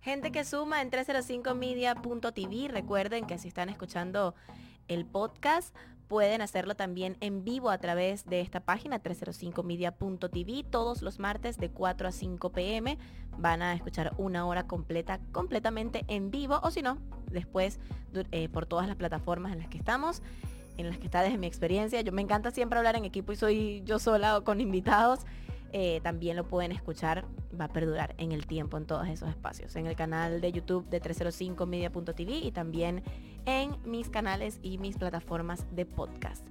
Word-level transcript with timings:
Gente 0.00 0.32
que 0.32 0.44
suma 0.44 0.80
en 0.80 0.90
305media.tv. 0.90 2.68
Recuerden 2.68 3.26
que 3.26 3.38
si 3.38 3.48
están 3.48 3.68
escuchando 3.68 4.34
el 4.88 5.04
podcast, 5.04 5.76
pueden 6.08 6.40
hacerlo 6.40 6.74
también 6.74 7.16
en 7.20 7.44
vivo 7.44 7.70
a 7.70 7.78
través 7.78 8.24
de 8.24 8.40
esta 8.40 8.60
página 8.60 9.02
305media.tv 9.02 10.64
todos 10.64 11.02
los 11.02 11.18
martes 11.18 11.58
de 11.58 11.70
4 11.70 12.08
a 12.08 12.12
5 12.12 12.50
pm. 12.50 12.98
Van 13.38 13.62
a 13.62 13.74
escuchar 13.74 14.14
una 14.16 14.46
hora 14.46 14.66
completa, 14.66 15.20
completamente 15.32 16.04
en 16.08 16.30
vivo 16.30 16.60
o 16.62 16.70
si 16.70 16.82
no, 16.82 16.98
después 17.30 17.78
eh, 18.32 18.48
por 18.48 18.66
todas 18.66 18.88
las 18.88 18.96
plataformas 18.96 19.52
en 19.52 19.58
las 19.58 19.68
que 19.68 19.78
estamos 19.78 20.22
en 20.78 20.88
las 20.88 20.98
que 20.98 21.04
está 21.04 21.22
desde 21.22 21.38
mi 21.38 21.46
experiencia. 21.46 22.00
Yo 22.00 22.12
me 22.12 22.22
encanta 22.22 22.50
siempre 22.50 22.78
hablar 22.78 22.96
en 22.96 23.04
equipo 23.04 23.32
y 23.32 23.36
soy 23.36 23.82
yo 23.84 23.98
sola 23.98 24.38
o 24.38 24.44
con 24.44 24.60
invitados. 24.60 25.20
Eh, 25.72 26.00
también 26.02 26.36
lo 26.36 26.48
pueden 26.48 26.72
escuchar, 26.72 27.24
va 27.58 27.66
a 27.66 27.68
perdurar 27.68 28.14
en 28.18 28.32
el 28.32 28.46
tiempo 28.46 28.76
en 28.76 28.86
todos 28.86 29.06
esos 29.08 29.28
espacios, 29.28 29.76
en 29.76 29.86
el 29.86 29.94
canal 29.94 30.40
de 30.40 30.52
YouTube 30.52 30.88
de 30.88 31.00
305media.tv 31.00 32.40
y 32.44 32.50
también 32.50 33.02
en 33.46 33.76
mis 33.84 34.08
canales 34.08 34.58
y 34.62 34.78
mis 34.78 34.96
plataformas 34.96 35.64
de 35.74 35.86
podcast. 35.86 36.44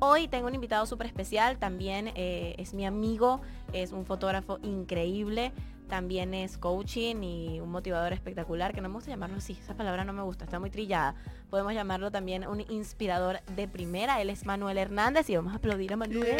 Hoy 0.00 0.26
tengo 0.26 0.48
un 0.48 0.54
invitado 0.54 0.86
súper 0.86 1.06
especial, 1.06 1.58
también 1.58 2.10
eh, 2.16 2.56
es 2.58 2.74
mi 2.74 2.84
amigo, 2.84 3.40
es 3.72 3.92
un 3.92 4.04
fotógrafo 4.04 4.58
increíble, 4.62 5.52
también 5.88 6.34
es 6.34 6.58
coaching 6.58 7.22
y 7.22 7.60
un 7.60 7.70
motivador 7.70 8.12
espectacular, 8.12 8.74
que 8.74 8.80
no 8.80 8.88
me 8.88 8.94
gusta 8.94 9.10
llamarlo 9.10 9.36
así, 9.36 9.58
esa 9.60 9.74
palabra 9.74 10.04
no 10.04 10.12
me 10.12 10.22
gusta, 10.22 10.44
está 10.44 10.58
muy 10.58 10.70
trillada. 10.70 11.14
Podemos 11.50 11.74
llamarlo 11.74 12.10
también 12.10 12.46
un 12.46 12.60
inspirador 12.68 13.40
de 13.56 13.68
primera, 13.68 14.20
él 14.20 14.30
es 14.30 14.44
Manuel 14.44 14.78
Hernández 14.78 15.28
y 15.30 15.36
vamos 15.36 15.52
a 15.52 15.56
aplaudir 15.56 15.92
a 15.92 15.96
Manuel. 15.96 16.36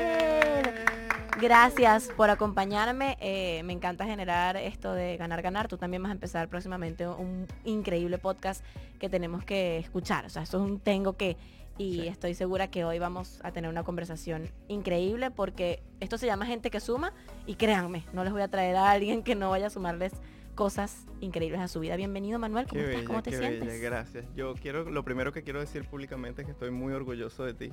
Gracias 1.41 2.11
por 2.17 2.31
acompañarme, 2.31 3.17
eh, 3.21 3.63
me 3.65 3.73
encanta 3.73 4.05
generar 4.07 4.57
esto 4.57 4.93
de 4.93 5.17
ganar, 5.17 5.43
ganar. 5.43 5.69
Tú 5.69 5.77
también 5.77 6.03
vas 6.03 6.11
a 6.11 6.15
empezar 6.15 6.49
próximamente 6.49 7.07
un 7.09 7.47
increíble 7.65 8.19
podcast 8.19 8.65
que 8.99 9.09
tenemos 9.09 9.45
que 9.45 9.79
escuchar, 9.79 10.27
o 10.27 10.31
sea, 10.31 10.43
eso 10.43 10.59
es 10.59 10.71
un 10.71 10.79
tengo 10.79 11.15
que 11.15 11.37
y 11.77 12.07
estoy 12.07 12.35
segura 12.35 12.69
que 12.69 12.85
hoy 12.85 12.99
vamos 12.99 13.41
a 13.43 13.53
tener 13.53 13.69
una 13.69 13.83
conversación 13.83 14.49
increíble 14.69 15.31
porque 15.31 15.83
esto 16.01 16.19
se 16.19 16.27
llama 16.27 16.47
gente 16.47 16.71
que 16.71 16.81
suma 16.81 17.13
y 17.47 17.57
créanme, 17.57 18.05
no 18.13 18.23
les 18.23 18.33
voy 18.33 18.43
a 18.43 18.49
traer 18.49 18.77
a 18.77 18.91
alguien 18.91 19.23
que 19.23 19.35
no 19.35 19.51
vaya 19.51 19.67
a 19.67 19.71
sumarles 19.71 20.13
cosas 20.55 21.07
increíbles 21.21 21.61
a 21.61 21.69
su 21.69 21.81
vida. 21.81 21.97
Bienvenido 21.97 22.39
Manuel, 22.39 22.67
¿cómo 22.69 22.81
estás? 22.81 23.05
¿Cómo 23.05 23.23
te 23.23 23.37
sientes? 23.37 23.81
gracias. 23.81 24.25
Yo 24.37 24.55
quiero, 24.55 24.89
lo 24.89 25.05
primero 25.05 25.33
que 25.33 25.43
quiero 25.43 25.61
decir 25.61 25.85
públicamente 25.85 26.43
es 26.43 26.47
que 26.47 26.53
estoy 26.53 26.71
muy 26.71 26.93
orgulloso 26.93 27.45
de 27.45 27.55
ti. 27.55 27.73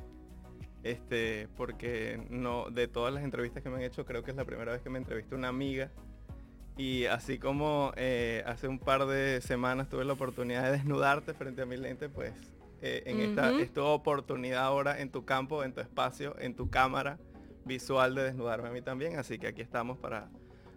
Este, 0.84 1.48
porque 1.56 2.26
no, 2.32 2.72
de 2.72 2.88
todas 2.88 3.14
las 3.14 3.24
entrevistas 3.24 3.62
que 3.62 3.70
me 3.70 3.76
han 3.76 3.84
hecho, 3.84 4.04
creo 4.04 4.24
que 4.24 4.32
es 4.32 4.38
la 4.38 4.46
primera 4.46 4.72
vez 4.72 4.82
que 4.82 4.90
me 4.90 4.98
entrevista 4.98 5.36
una 5.36 5.50
amiga. 5.50 5.92
Y 6.76 7.06
así 7.06 7.38
como 7.38 7.92
eh, 7.98 8.44
hace 8.48 8.68
un 8.68 8.80
par 8.80 9.06
de 9.06 9.42
semanas 9.42 9.90
tuve 9.90 10.06
la 10.06 10.14
oportunidad 10.14 10.64
de 10.64 10.72
desnudarte 10.78 11.36
frente 11.36 11.62
a 11.62 11.66
mi 11.68 11.78
lente, 11.78 12.10
pues 12.10 12.34
eh, 12.82 13.04
en 13.06 13.20
esta, 13.20 13.52
esta 13.52 13.84
oportunidad 13.84 14.64
ahora 14.64 15.00
en 15.00 15.12
tu 15.12 15.24
campo, 15.26 15.64
en 15.64 15.74
tu 15.74 15.82
espacio, 15.82 16.36
en 16.40 16.56
tu 16.56 16.70
cámara 16.70 17.20
visual 17.66 18.16
de 18.16 18.24
desnudarme 18.24 18.70
a 18.70 18.72
mí 18.72 18.82
también. 18.82 19.20
Así 19.20 19.38
que 19.38 19.48
aquí 19.48 19.62
estamos 19.62 19.98
para 19.98 20.30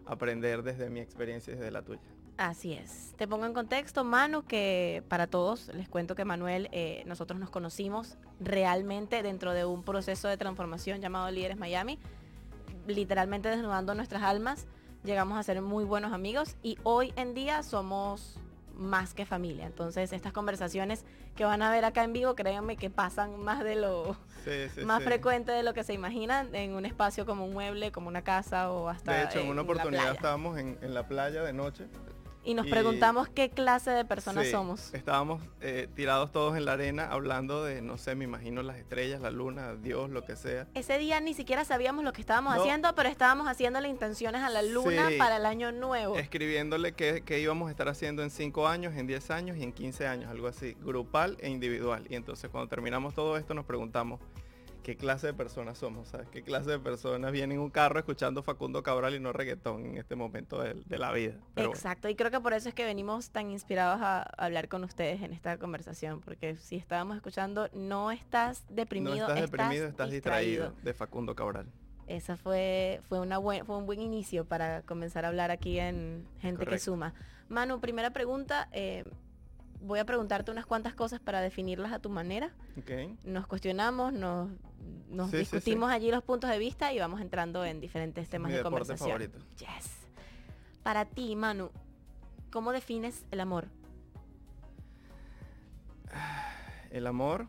aprender 0.06 0.62
desde 0.62 0.90
mi 0.90 1.00
experiencia 1.00 1.52
y 1.52 1.56
desde 1.56 1.70
la 1.70 1.82
tuya. 1.82 2.02
Así 2.36 2.72
es. 2.72 3.14
Te 3.16 3.28
pongo 3.28 3.46
en 3.46 3.54
contexto, 3.54 4.02
Manu, 4.02 4.42
que 4.42 5.04
para 5.08 5.28
todos 5.28 5.68
les 5.68 5.88
cuento 5.88 6.16
que 6.16 6.24
Manuel, 6.24 6.68
eh, 6.72 7.04
nosotros 7.06 7.38
nos 7.38 7.48
conocimos 7.48 8.18
realmente 8.40 9.22
dentro 9.22 9.52
de 9.52 9.64
un 9.64 9.84
proceso 9.84 10.26
de 10.26 10.36
transformación 10.36 11.00
llamado 11.00 11.30
Líderes 11.30 11.56
Miami, 11.58 11.98
literalmente 12.88 13.48
desnudando 13.48 13.94
nuestras 13.94 14.22
almas. 14.22 14.66
Llegamos 15.04 15.38
a 15.38 15.42
ser 15.44 15.62
muy 15.62 15.84
buenos 15.84 16.12
amigos 16.12 16.56
y 16.62 16.76
hoy 16.82 17.12
en 17.14 17.34
día 17.34 17.62
somos 17.62 18.40
más 18.76 19.14
que 19.14 19.26
familia. 19.26 19.66
Entonces 19.66 20.12
estas 20.12 20.32
conversaciones 20.32 21.04
que 21.36 21.44
van 21.44 21.62
a 21.62 21.70
ver 21.70 21.84
acá 21.84 22.04
en 22.04 22.12
vivo, 22.12 22.34
créanme 22.34 22.76
que 22.76 22.90
pasan 22.90 23.40
más 23.40 23.64
de 23.64 23.76
lo 23.76 24.16
más 24.84 25.02
frecuente 25.02 25.52
de 25.52 25.62
lo 25.62 25.74
que 25.74 25.84
se 25.84 25.94
imaginan 25.94 26.54
en 26.54 26.74
un 26.74 26.84
espacio 26.84 27.26
como 27.26 27.46
un 27.46 27.52
mueble, 27.52 27.92
como 27.92 28.08
una 28.08 28.22
casa 28.22 28.70
o 28.70 28.88
hasta. 28.88 29.12
De 29.12 29.24
hecho, 29.24 29.38
en 29.40 29.48
una 29.48 29.62
oportunidad 29.62 30.12
estábamos 30.12 30.58
en, 30.58 30.78
en 30.82 30.94
la 30.94 31.08
playa 31.08 31.42
de 31.42 31.52
noche 31.52 31.86
y 32.44 32.54
nos 32.54 32.66
preguntamos 32.66 33.28
qué 33.28 33.50
clase 33.50 33.90
de 33.90 34.04
personas 34.04 34.48
somos. 34.50 34.92
Estábamos 34.94 35.42
eh, 35.60 35.88
tirados 35.94 36.30
todos 36.30 36.56
en 36.56 36.64
la 36.64 36.72
arena 36.72 37.08
hablando 37.10 37.64
de, 37.64 37.82
no 37.82 37.96
sé, 37.96 38.14
me 38.14 38.24
imagino 38.24 38.62
las 38.62 38.76
estrellas, 38.76 39.20
la 39.20 39.30
luna, 39.30 39.74
Dios, 39.74 40.10
lo 40.10 40.24
que 40.24 40.36
sea. 40.36 40.66
Ese 40.74 40.98
día 40.98 41.20
ni 41.20 41.34
siquiera 41.34 41.64
sabíamos 41.64 42.04
lo 42.04 42.12
que 42.12 42.20
estábamos 42.20 42.56
haciendo, 42.56 42.94
pero 42.94 43.08
estábamos 43.08 43.48
haciéndole 43.48 43.88
intenciones 43.88 44.42
a 44.42 44.50
la 44.50 44.62
luna 44.62 45.10
para 45.18 45.36
el 45.36 45.46
año 45.46 45.72
nuevo. 45.72 46.16
Escribiéndole 46.16 46.92
qué, 46.92 47.22
qué, 47.24 47.40
íbamos 47.40 47.68
a 47.68 47.70
estar 47.70 47.88
haciendo 47.88 48.22
en 48.22 48.30
5 48.30 48.68
años, 48.68 48.94
en 48.94 49.06
10 49.06 49.30
años 49.30 49.56
y 49.56 49.62
en 49.62 49.72
15 49.72 50.06
años, 50.06 50.30
algo 50.30 50.46
así, 50.46 50.76
grupal 50.80 51.36
e 51.40 51.48
individual. 51.48 52.04
Y 52.08 52.14
entonces 52.14 52.50
cuando 52.50 52.68
terminamos 52.68 53.14
todo 53.14 53.36
esto 53.36 53.54
nos 53.54 53.64
preguntamos, 53.64 54.20
qué 54.84 54.96
clase 54.96 55.26
de 55.28 55.34
personas 55.34 55.78
somos, 55.78 56.08
¿sabes? 56.08 56.28
¿Qué 56.28 56.42
clase 56.42 56.70
de 56.70 56.78
personas 56.78 57.32
vienen 57.32 57.56
en 57.56 57.62
un 57.62 57.70
carro 57.70 57.98
escuchando 57.98 58.42
Facundo 58.42 58.82
Cabral 58.82 59.14
y 59.14 59.18
no 59.18 59.32
reggaetón 59.32 59.86
en 59.86 59.96
este 59.96 60.14
momento 60.14 60.62
de, 60.62 60.98
la 60.98 61.10
vida? 61.10 61.34
Exacto, 61.56 62.08
y 62.08 62.14
creo 62.14 62.30
que 62.30 62.38
por 62.38 62.52
eso 62.52 62.68
es 62.68 62.74
que 62.74 62.84
venimos 62.84 63.30
tan 63.30 63.50
inspirados 63.50 64.00
a, 64.02 64.22
hablar 64.36 64.68
con 64.68 64.84
ustedes 64.84 65.22
en 65.22 65.32
esta 65.32 65.58
conversación, 65.58 66.20
porque 66.20 66.56
si 66.56 66.76
estábamos 66.76 67.16
escuchando, 67.16 67.68
no 67.72 68.12
estás 68.12 68.64
deprimido, 68.68 69.26
no 69.26 69.34
estás, 69.34 69.40
deprimido, 69.40 69.86
estás 69.86 70.10
distraído. 70.10 70.74
de 70.82 70.92
Facundo 70.94 71.34
Cabral. 71.34 71.66
Esa 72.06 72.36
fue, 72.36 73.00
fue, 73.08 73.18
una 73.18 73.38
buen, 73.38 73.64
fue 73.64 73.78
un 73.78 73.86
buen 73.86 74.02
inicio 74.02 74.44
para 74.44 74.82
comenzar 74.82 75.24
a 75.24 75.28
hablar 75.28 75.50
aquí 75.50 75.78
en 75.78 76.26
Gente 76.40 76.66
que 76.66 76.78
Suma. 76.78 77.14
Manu, 77.48 77.80
primera 77.80 78.10
pregunta, 78.10 78.68
eh, 78.72 79.04
voy 79.80 79.98
a 79.98 80.04
preguntarte 80.04 80.50
unas 80.50 80.66
cuantas 80.66 80.94
cosas 80.94 81.20
para 81.20 81.40
definirlas 81.40 81.92
a 81.92 81.98
tu 81.98 82.10
manera. 82.10 82.52
Nos 83.24 83.46
cuestionamos, 83.46 84.12
nos, 84.12 84.50
discutimos 85.30 85.90
allí 85.90 86.10
los 86.10 86.22
puntos 86.22 86.50
de 86.50 86.58
vista 86.58 86.92
y 86.92 86.98
vamos 86.98 87.20
entrando 87.20 87.64
en 87.64 87.80
diferentes 87.80 88.28
temas 88.28 88.52
de 88.52 88.62
conversación. 88.62 89.20
Yes. 89.58 90.08
Para 90.82 91.04
ti, 91.04 91.34
Manu, 91.36 91.70
¿cómo 92.50 92.72
defines 92.72 93.24
el 93.30 93.40
amor? 93.40 93.68
El 96.90 97.08
amor, 97.08 97.48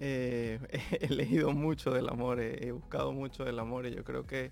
eh, 0.00 0.58
he 1.00 1.08
leído 1.08 1.52
mucho 1.52 1.92
del 1.92 2.08
amor, 2.08 2.40
he 2.40 2.72
buscado 2.72 3.12
mucho 3.12 3.44
del 3.44 3.60
amor 3.60 3.86
y 3.86 3.94
yo 3.94 4.02
creo 4.02 4.26
que 4.26 4.50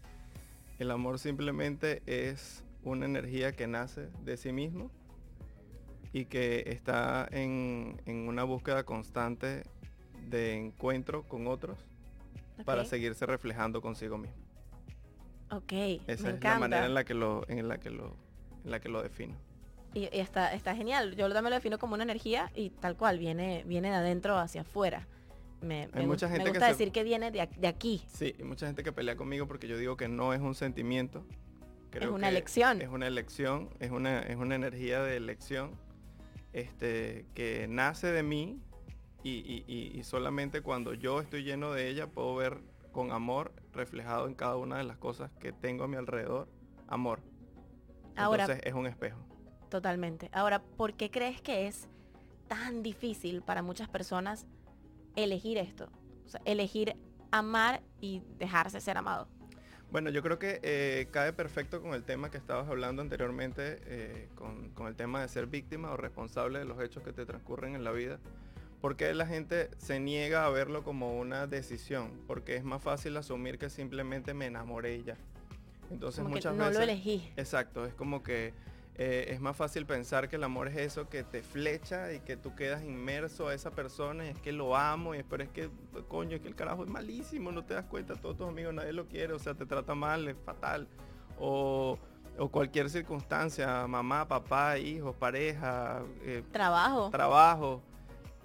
el 0.78 0.92
amor 0.92 1.18
simplemente 1.18 2.00
es 2.06 2.64
una 2.84 3.06
energía 3.06 3.50
que 3.50 3.66
nace 3.66 4.08
de 4.24 4.36
sí 4.36 4.52
mismo 4.52 4.92
y 6.12 6.24
que 6.24 6.64
está 6.66 7.28
en, 7.30 8.00
una 8.06 8.44
búsqueda 8.44 8.84
constante 8.84 9.62
de 10.28 10.56
encuentro 10.56 11.22
con 11.22 11.46
otros 11.46 11.78
para 12.64 12.84
seguirse 12.84 13.26
reflejando 13.26 13.80
consigo 13.80 14.18
mismo. 14.18 14.36
Ok. 15.50 15.72
Esa 16.06 16.30
es 16.30 16.42
la 16.42 16.58
manera 16.58 16.86
en 16.86 16.94
la 16.94 17.04
que 17.04 17.14
lo, 17.14 17.48
en 17.48 17.68
la 17.68 17.78
que 17.78 17.90
lo, 17.90 18.16
en 18.64 18.70
la 18.70 18.80
que 18.80 18.88
lo 18.88 19.02
defino. 19.02 19.34
Y, 19.94 20.08
está, 20.12 20.52
está 20.54 20.76
genial. 20.76 21.16
Yo 21.16 21.28
también 21.32 21.50
lo 21.50 21.56
defino 21.56 21.78
como 21.78 21.94
una 21.94 22.04
energía 22.04 22.50
y 22.54 22.70
tal 22.70 22.96
cual, 22.96 23.18
viene, 23.18 23.64
viene 23.66 23.90
de 23.90 23.96
adentro 23.96 24.38
hacia 24.38 24.60
afuera. 24.60 25.06
Me, 25.62 25.88
Hay 25.92 26.06
mucha 26.06 26.28
gente 26.28 26.44
me 26.44 26.50
gusta 26.50 26.68
decir 26.68 26.92
que 26.92 27.02
viene 27.02 27.30
de, 27.30 27.66
aquí. 27.66 28.02
Sí, 28.08 28.34
hay 28.38 28.44
mucha 28.44 28.66
gente 28.66 28.82
que 28.82 28.92
pelea 28.92 29.16
conmigo 29.16 29.46
porque 29.46 29.68
yo 29.68 29.76
digo 29.76 29.96
que 29.96 30.08
no 30.08 30.32
es 30.32 30.40
un 30.40 30.54
sentimiento. 30.54 31.24
es 31.92 32.06
una 32.06 32.28
elección. 32.28 32.80
Es 32.80 32.88
una 32.88 33.06
elección, 33.06 33.70
es 33.78 33.90
una, 33.90 34.20
es 34.20 34.36
una 34.36 34.54
energía 34.54 35.02
de 35.02 35.16
elección 35.16 35.72
este, 36.52 37.26
que 37.34 37.66
nace 37.68 38.08
de 38.08 38.22
mí 38.22 38.60
y, 39.22 40.00
solamente 40.04 40.62
cuando 40.62 40.94
yo 40.94 41.20
estoy 41.20 41.44
lleno 41.44 41.72
de 41.72 41.88
ella 41.88 42.06
puedo 42.06 42.34
ver 42.34 42.58
con 42.92 43.12
amor 43.12 43.52
reflejado 43.72 44.26
en 44.26 44.34
cada 44.34 44.56
una 44.56 44.78
de 44.78 44.84
las 44.84 44.96
cosas 44.96 45.30
que 45.38 45.52
tengo 45.52 45.84
a 45.84 45.88
mi 45.88 45.96
alrededor, 45.96 46.48
amor. 46.88 47.20
Ahora, 48.16 48.44
Entonces 48.44 48.66
es 48.66 48.74
un 48.74 48.86
espejo. 48.86 49.18
Totalmente. 49.68 50.28
Ahora, 50.32 50.62
¿por 50.62 50.94
qué 50.94 51.10
crees 51.10 51.40
que 51.40 51.68
es 51.68 51.88
tan 52.48 52.82
difícil 52.82 53.42
para 53.42 53.62
muchas 53.62 53.88
personas 53.88 54.46
elegir 55.14 55.58
esto? 55.58 55.90
O 56.26 56.28
sea, 56.28 56.40
elegir 56.44 56.96
amar 57.30 57.82
y 58.00 58.22
dejarse 58.38 58.80
ser 58.80 58.96
amado. 58.96 59.28
Bueno, 59.90 60.10
yo 60.10 60.22
creo 60.22 60.38
que 60.38 60.60
eh, 60.62 61.08
cae 61.10 61.32
perfecto 61.32 61.82
con 61.82 61.94
el 61.94 62.04
tema 62.04 62.30
que 62.30 62.38
estabas 62.38 62.68
hablando 62.68 63.02
anteriormente, 63.02 63.80
eh, 63.86 64.28
con, 64.36 64.86
el 64.86 64.94
tema 64.94 65.20
de 65.20 65.28
ser 65.28 65.46
víctima 65.46 65.90
o 65.90 65.96
responsable 65.96 66.60
de 66.60 66.64
los 66.64 66.80
hechos 66.80 67.02
que 67.02 67.12
te 67.12 67.26
transcurren 67.26 67.74
en 67.74 67.82
la 67.82 67.90
vida. 67.90 68.20
Porque 68.80 69.12
la 69.12 69.26
gente 69.26 69.68
se 69.78 70.00
niega 70.00 70.46
a 70.46 70.48
verlo 70.48 70.84
como 70.84 71.18
una 71.18 71.46
decisión, 71.46 72.12
porque 72.26 72.56
es 72.56 72.64
más 72.64 72.82
fácil 72.82 73.16
asumir 73.16 73.58
que 73.58 73.68
simplemente 73.68 74.32
me 74.32 74.46
enamoré 74.46 74.96
y 74.96 75.02
ya. 75.02 75.16
Entonces 75.90 76.24
muchas 76.24 76.54
no 76.54 76.64
veces... 76.64 76.76
lo 76.76 76.84
elegí. 76.84 77.32
Exacto, 77.36 77.84
es 77.84 77.92
como 77.92 78.22
que 78.22 78.54
eh, 79.02 79.32
es 79.32 79.40
más 79.40 79.56
fácil 79.56 79.86
pensar 79.86 80.28
que 80.28 80.36
el 80.36 80.44
amor 80.44 80.68
es 80.68 80.76
eso 80.76 81.08
que 81.08 81.24
te 81.24 81.42
flecha 81.42 82.12
y 82.12 82.20
que 82.20 82.36
tú 82.36 82.54
quedas 82.54 82.84
inmerso 82.84 83.48
a 83.48 83.54
esa 83.54 83.70
persona 83.70 84.26
y 84.26 84.28
es 84.28 84.38
que 84.38 84.52
lo 84.52 84.76
amo 84.76 85.14
y 85.14 85.22
pero 85.22 85.42
es 85.42 85.48
que 85.48 85.70
coño 86.06 86.36
es 86.36 86.42
que 86.42 86.48
el 86.48 86.54
carajo 86.54 86.84
es 86.84 86.90
malísimo 86.90 87.50
no 87.50 87.64
te 87.64 87.72
das 87.72 87.86
cuenta 87.86 88.14
todos 88.14 88.36
tus 88.36 88.46
amigos 88.46 88.74
nadie 88.74 88.92
lo 88.92 89.08
quiere 89.08 89.32
o 89.32 89.38
sea 89.38 89.54
te 89.54 89.64
trata 89.64 89.94
mal 89.94 90.28
es 90.28 90.36
fatal 90.44 90.86
o 91.38 91.98
o 92.38 92.48
cualquier 92.48 92.88
circunstancia, 92.88 93.86
mamá, 93.86 94.26
papá, 94.26 94.78
hijos, 94.78 95.14
pareja, 95.16 96.00
eh, 96.22 96.42
trabajo. 96.50 97.10
Trabajo. 97.10 97.82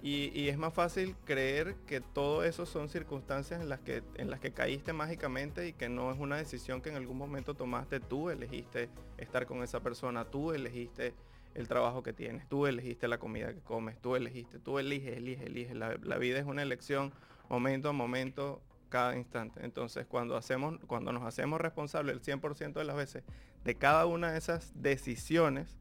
Y, 0.06 0.48
es 0.48 0.56
más 0.56 0.72
fácil 0.72 1.16
creer 1.24 1.74
que 1.84 2.00
todo 2.00 2.44
eso 2.44 2.64
son 2.64 2.88
circunstancias 2.88 3.60
en 3.60 3.68
las, 3.68 3.80
que, 3.80 4.04
en 4.14 4.30
las 4.30 4.38
que 4.38 4.52
caíste 4.52 4.92
mágicamente 4.92 5.66
y 5.66 5.72
que 5.72 5.88
no 5.88 6.12
es 6.12 6.20
una 6.20 6.36
decisión 6.36 6.80
que 6.80 6.90
en 6.90 6.94
algún 6.94 7.18
momento 7.18 7.54
tomaste. 7.54 7.98
Tú 7.98 8.30
elegiste 8.30 8.88
estar 9.18 9.46
con 9.46 9.64
esa 9.64 9.80
persona, 9.80 10.24
tú 10.24 10.52
elegiste 10.52 11.12
el 11.54 11.66
trabajo 11.66 12.04
que 12.04 12.12
tienes, 12.12 12.48
tú 12.48 12.68
elegiste 12.68 13.08
la 13.08 13.18
comida 13.18 13.52
que 13.52 13.58
comes, 13.62 14.00
tú 14.00 14.14
elegiste, 14.14 14.60
tú 14.60 14.78
eliges, 14.78 15.16
eliges, 15.16 15.44
eliges. 15.44 15.74
La, 15.74 16.18
vida 16.18 16.38
es 16.38 16.46
una 16.46 16.62
elección 16.62 17.12
momento 17.48 17.88
a 17.88 17.92
momento, 17.92 18.62
cada 18.90 19.16
instante. 19.16 19.64
Entonces, 19.64 20.06
cuando, 20.06 20.36
hacemos, 20.36 20.78
cuando 20.86 21.10
nos 21.10 21.24
hacemos 21.24 21.60
responsables 21.60 22.14
el 22.14 22.22
100% 22.22 22.74
de 22.74 22.84
las 22.84 22.94
veces 22.94 23.24
de 23.64 23.74
cada 23.74 24.06
una 24.06 24.30
de 24.30 24.38
esas 24.38 24.70
decisiones, 24.80 25.76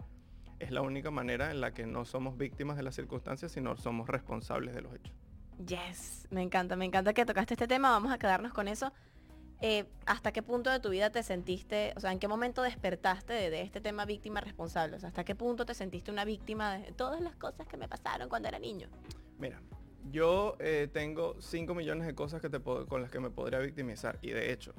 es 0.60 0.72
la 0.72 0.82
única 0.82 1.12
manera 1.12 1.52
en 1.52 1.62
la 1.62 1.74
que 1.74 1.86
no 1.86 2.06
somos 2.06 2.38
víctimas 2.38 2.78
de 2.78 2.84
las 2.84 2.96
circunstancias, 2.96 3.52
sino 3.52 3.76
somos 3.78 4.08
responsables 4.08 4.74
de 4.74 4.82
los 4.82 4.94
hechos. 4.94 5.14
Yes, 5.66 6.28
me 6.32 6.42
encanta, 6.42 6.76
me 6.76 6.86
encanta 6.86 7.14
que 7.14 7.26
tocaste 7.26 7.54
este 7.54 7.68
tema, 7.68 7.90
vamos 7.90 8.12
a 8.12 8.18
quedarnos 8.18 8.54
con 8.54 8.68
eso. 8.68 8.92
Eh, 9.62 9.86
¿Hasta 10.06 10.34
qué 10.34 10.44
punto 10.44 10.70
de 10.70 10.80
tu 10.80 10.90
vida 10.90 11.10
te 11.12 11.24
sentiste, 11.24 11.94
o 11.96 12.00
sea, 12.00 12.12
en 12.12 12.20
qué 12.20 12.28
momento 12.28 12.62
despertaste 12.62 13.34
de, 13.34 13.62
este 13.62 13.80
tema 13.80 14.06
víctima 14.06 14.42
responsable? 14.42 14.98
O 14.98 15.00
sea, 15.00 15.10
¿hasta 15.10 15.24
qué 15.24 15.34
punto 15.34 15.66
te 15.66 15.74
sentiste 15.74 16.12
una 16.12 16.26
víctima 16.26 16.78
de 16.78 16.92
todas 16.92 17.22
las 17.22 17.36
cosas 17.36 17.66
que 17.68 17.78
me 17.78 17.88
pasaron 17.88 18.28
cuando 18.28 18.50
era 18.50 18.60
niño? 18.60 18.90
Mira, 19.40 19.62
yo 20.12 20.58
eh, 20.60 20.90
tengo 20.92 21.36
5 21.40 21.74
millones 21.74 22.06
de 22.06 22.14
cosas 22.14 22.42
que 22.42 22.50
te 22.50 22.60
con 22.60 23.02
las 23.02 23.10
que 23.10 23.20
me 23.20 23.30
podría 23.30 23.60
victimizar 23.60 24.20
y 24.22 24.32
de 24.32 24.52
hecho 24.52 24.74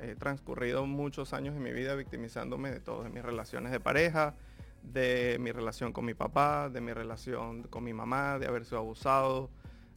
he 0.00 0.14
transcurrido 0.16 0.86
muchos 0.86 1.34
años 1.34 1.54
en 1.54 1.62
mi 1.62 1.72
vida 1.72 1.94
victimizándome 1.94 2.70
de 2.70 2.80
todo, 2.80 3.04
de 3.04 3.10
mis 3.10 3.22
relaciones 3.22 3.70
de 3.70 3.80
pareja, 3.80 4.34
de 4.82 5.36
mi 5.40 5.52
relación 5.52 5.92
con 5.92 6.04
mi 6.04 6.14
papá, 6.14 6.68
de 6.68 6.80
mi 6.80 6.92
relación 6.92 7.62
con 7.64 7.84
mi 7.84 7.92
mamá, 7.92 8.38
de 8.38 8.46
haber 8.46 8.64
sido 8.64 8.78
abusado, 8.78 9.50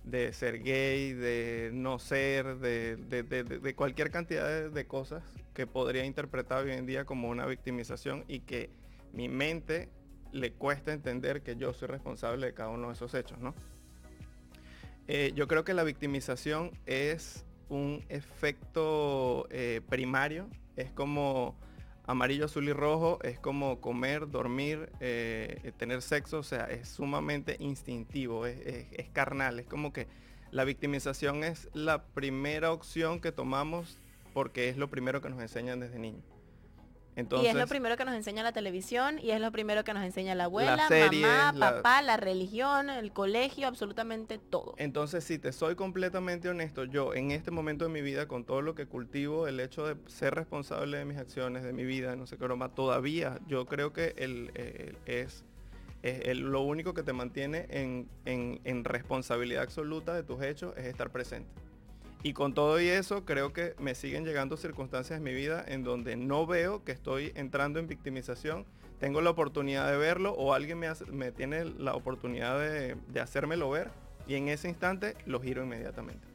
de 0.04 0.32
ser 0.34 0.62
gay, 0.62 1.14
de 1.14 1.72
no 1.74 1.98
ser, 1.98 2.60
de, 2.60 3.74
cualquier 3.76 4.12
cantidad 4.12 4.70
de, 4.70 4.88
cosas 4.88 5.24
que 5.54 5.66
podría 5.66 6.06
interpretar 6.06 6.66
hoy 6.66 6.74
en 6.74 6.86
día 6.86 7.06
como 7.06 7.30
una 7.30 7.46
victimización 7.46 8.24
y 8.28 8.42
que 8.42 8.70
mi 9.14 9.30
mente 9.30 9.90
le 10.32 10.54
cuesta 10.54 10.94
entender 10.94 11.42
que 11.42 11.56
yo 11.56 11.74
soy 11.74 11.88
responsable 11.88 12.48
de 12.48 12.54
cada 12.54 12.70
uno 12.70 12.88
de 12.88 12.94
esos 12.94 13.14
hechos, 13.14 13.40
¿no? 13.40 13.56
Eh, 15.08 15.32
yo 15.36 15.48
creo 15.48 15.64
que 15.64 15.74
la 15.74 15.84
victimización 15.84 16.72
es 16.86 17.46
un 17.70 18.04
efecto 18.10 19.48
eh, 19.50 19.82
primario, 19.88 20.50
es 20.76 20.92
como 20.92 21.56
amarillo, 22.08 22.46
azul 22.46 22.68
y 22.68 22.74
rojo 22.74 23.20
es 23.24 23.40
como 23.40 23.82
comer, 23.82 24.30
dormir, 24.30 24.90
eh, 25.00 25.72
tener 25.78 26.02
sexo, 26.02 26.40
o 26.40 26.44
sea, 26.44 26.66
es 26.66 26.90
sumamente 26.90 27.58
instintivo, 27.60 28.46
es, 28.46 29.10
carnal, 29.14 29.60
es 29.60 29.68
como 29.68 29.94
que 29.94 30.08
la 30.52 30.64
victimización 30.64 31.44
es 31.44 31.70
la 31.74 32.04
primera 32.04 32.72
opción 32.72 33.20
que 33.20 33.32
tomamos 33.32 34.00
porque 34.34 34.70
es 34.70 34.78
lo 34.78 34.90
primero 34.90 35.22
que 35.22 35.30
nos 35.30 35.42
enseñan 35.42 35.80
desde 35.80 36.00
niños 36.00 36.35
y 37.16 37.46
es 37.46 37.56
lo 37.56 37.68
primero 37.68 37.96
que 37.96 38.04
nos 38.04 38.14
enseña 38.14 38.44
la 38.44 38.52
televisión 38.52 39.20
y 39.20 39.32
es 39.32 39.40
lo 39.40 39.52
primero 39.52 39.84
que 39.84 39.94
nos 39.94 40.04
enseña 40.04 40.36
la 40.36 40.46
abuela, 40.46 40.90
mamá, 40.90 41.54
papá, 41.58 42.02
la 42.02 42.18
religión, 42.18 42.90
el 42.90 43.14
colegio, 43.14 43.68
absolutamente 43.68 44.38
todo. 44.38 44.76
Entonces, 44.78 45.24
si 45.24 45.40
te 45.40 45.54
soy 45.54 45.76
completamente 45.76 46.50
honesto, 46.50 46.84
yo 46.84 47.14
en 47.14 47.32
este 47.32 47.52
momento 47.52 47.86
de 47.86 47.92
mi 47.92 48.02
vida, 48.02 48.28
con 48.28 48.44
todo 48.44 48.62
lo 48.62 48.76
que 48.76 48.86
cultivo, 48.86 49.48
el 49.48 49.60
hecho 49.60 49.88
de 49.88 49.96
ser 50.10 50.36
responsable 50.36 50.98
de 50.98 51.06
mis 51.06 51.18
acciones, 51.18 51.64
de 51.64 51.72
mi 51.72 51.86
vida, 51.86 52.16
no 52.16 52.28
sé 52.28 52.38
qué 52.38 52.44
broma, 52.44 52.70
todavía 52.70 53.40
yo 53.48 53.66
creo 53.66 53.94
que 53.94 54.14
el, 54.18 54.52
es, 55.06 55.44
lo 56.36 56.62
único 56.62 56.94
que 56.94 57.04
te 57.04 57.14
mantiene 57.14 57.66
en, 57.70 58.10
en 58.26 58.84
responsabilidad 58.84 59.64
absoluta 59.64 60.14
de 60.14 60.24
tus 60.24 60.42
hechos 60.44 60.76
es 60.78 60.86
estar 60.86 61.12
presente. 61.12 61.65
Y 62.26 62.34
con 62.34 62.56
todo 62.56 62.82
y 62.82 62.88
eso, 62.88 63.24
creo 63.24 63.54
que 63.54 63.76
me 63.78 63.94
siguen 63.94 64.26
llegando 64.26 64.58
circunstancias 64.58 65.18
en 65.18 65.24
mi 65.24 65.32
vida 65.32 65.64
en 65.68 65.84
donde 65.84 66.16
no 66.16 66.48
veo 66.48 66.84
que 66.84 66.92
estoy 66.92 67.32
entrando 67.36 67.78
en 67.78 67.86
victimización. 67.86 68.66
Tengo 69.00 69.22
la 69.22 69.30
oportunidad 69.30 69.92
de 69.92 69.96
verlo 69.96 70.34
o 70.34 70.56
alguien 70.56 70.80
me, 70.80 71.32
tiene 71.34 71.66
la 71.66 71.94
oportunidad 71.94 72.60
de, 72.60 72.98
hacérmelo 73.22 73.70
ver 73.70 73.92
y 74.26 74.34
en 74.34 74.48
ese 74.48 74.68
instante 74.68 75.16
lo 75.28 75.40
giro 75.40 75.62
inmediatamente. 75.62 76.28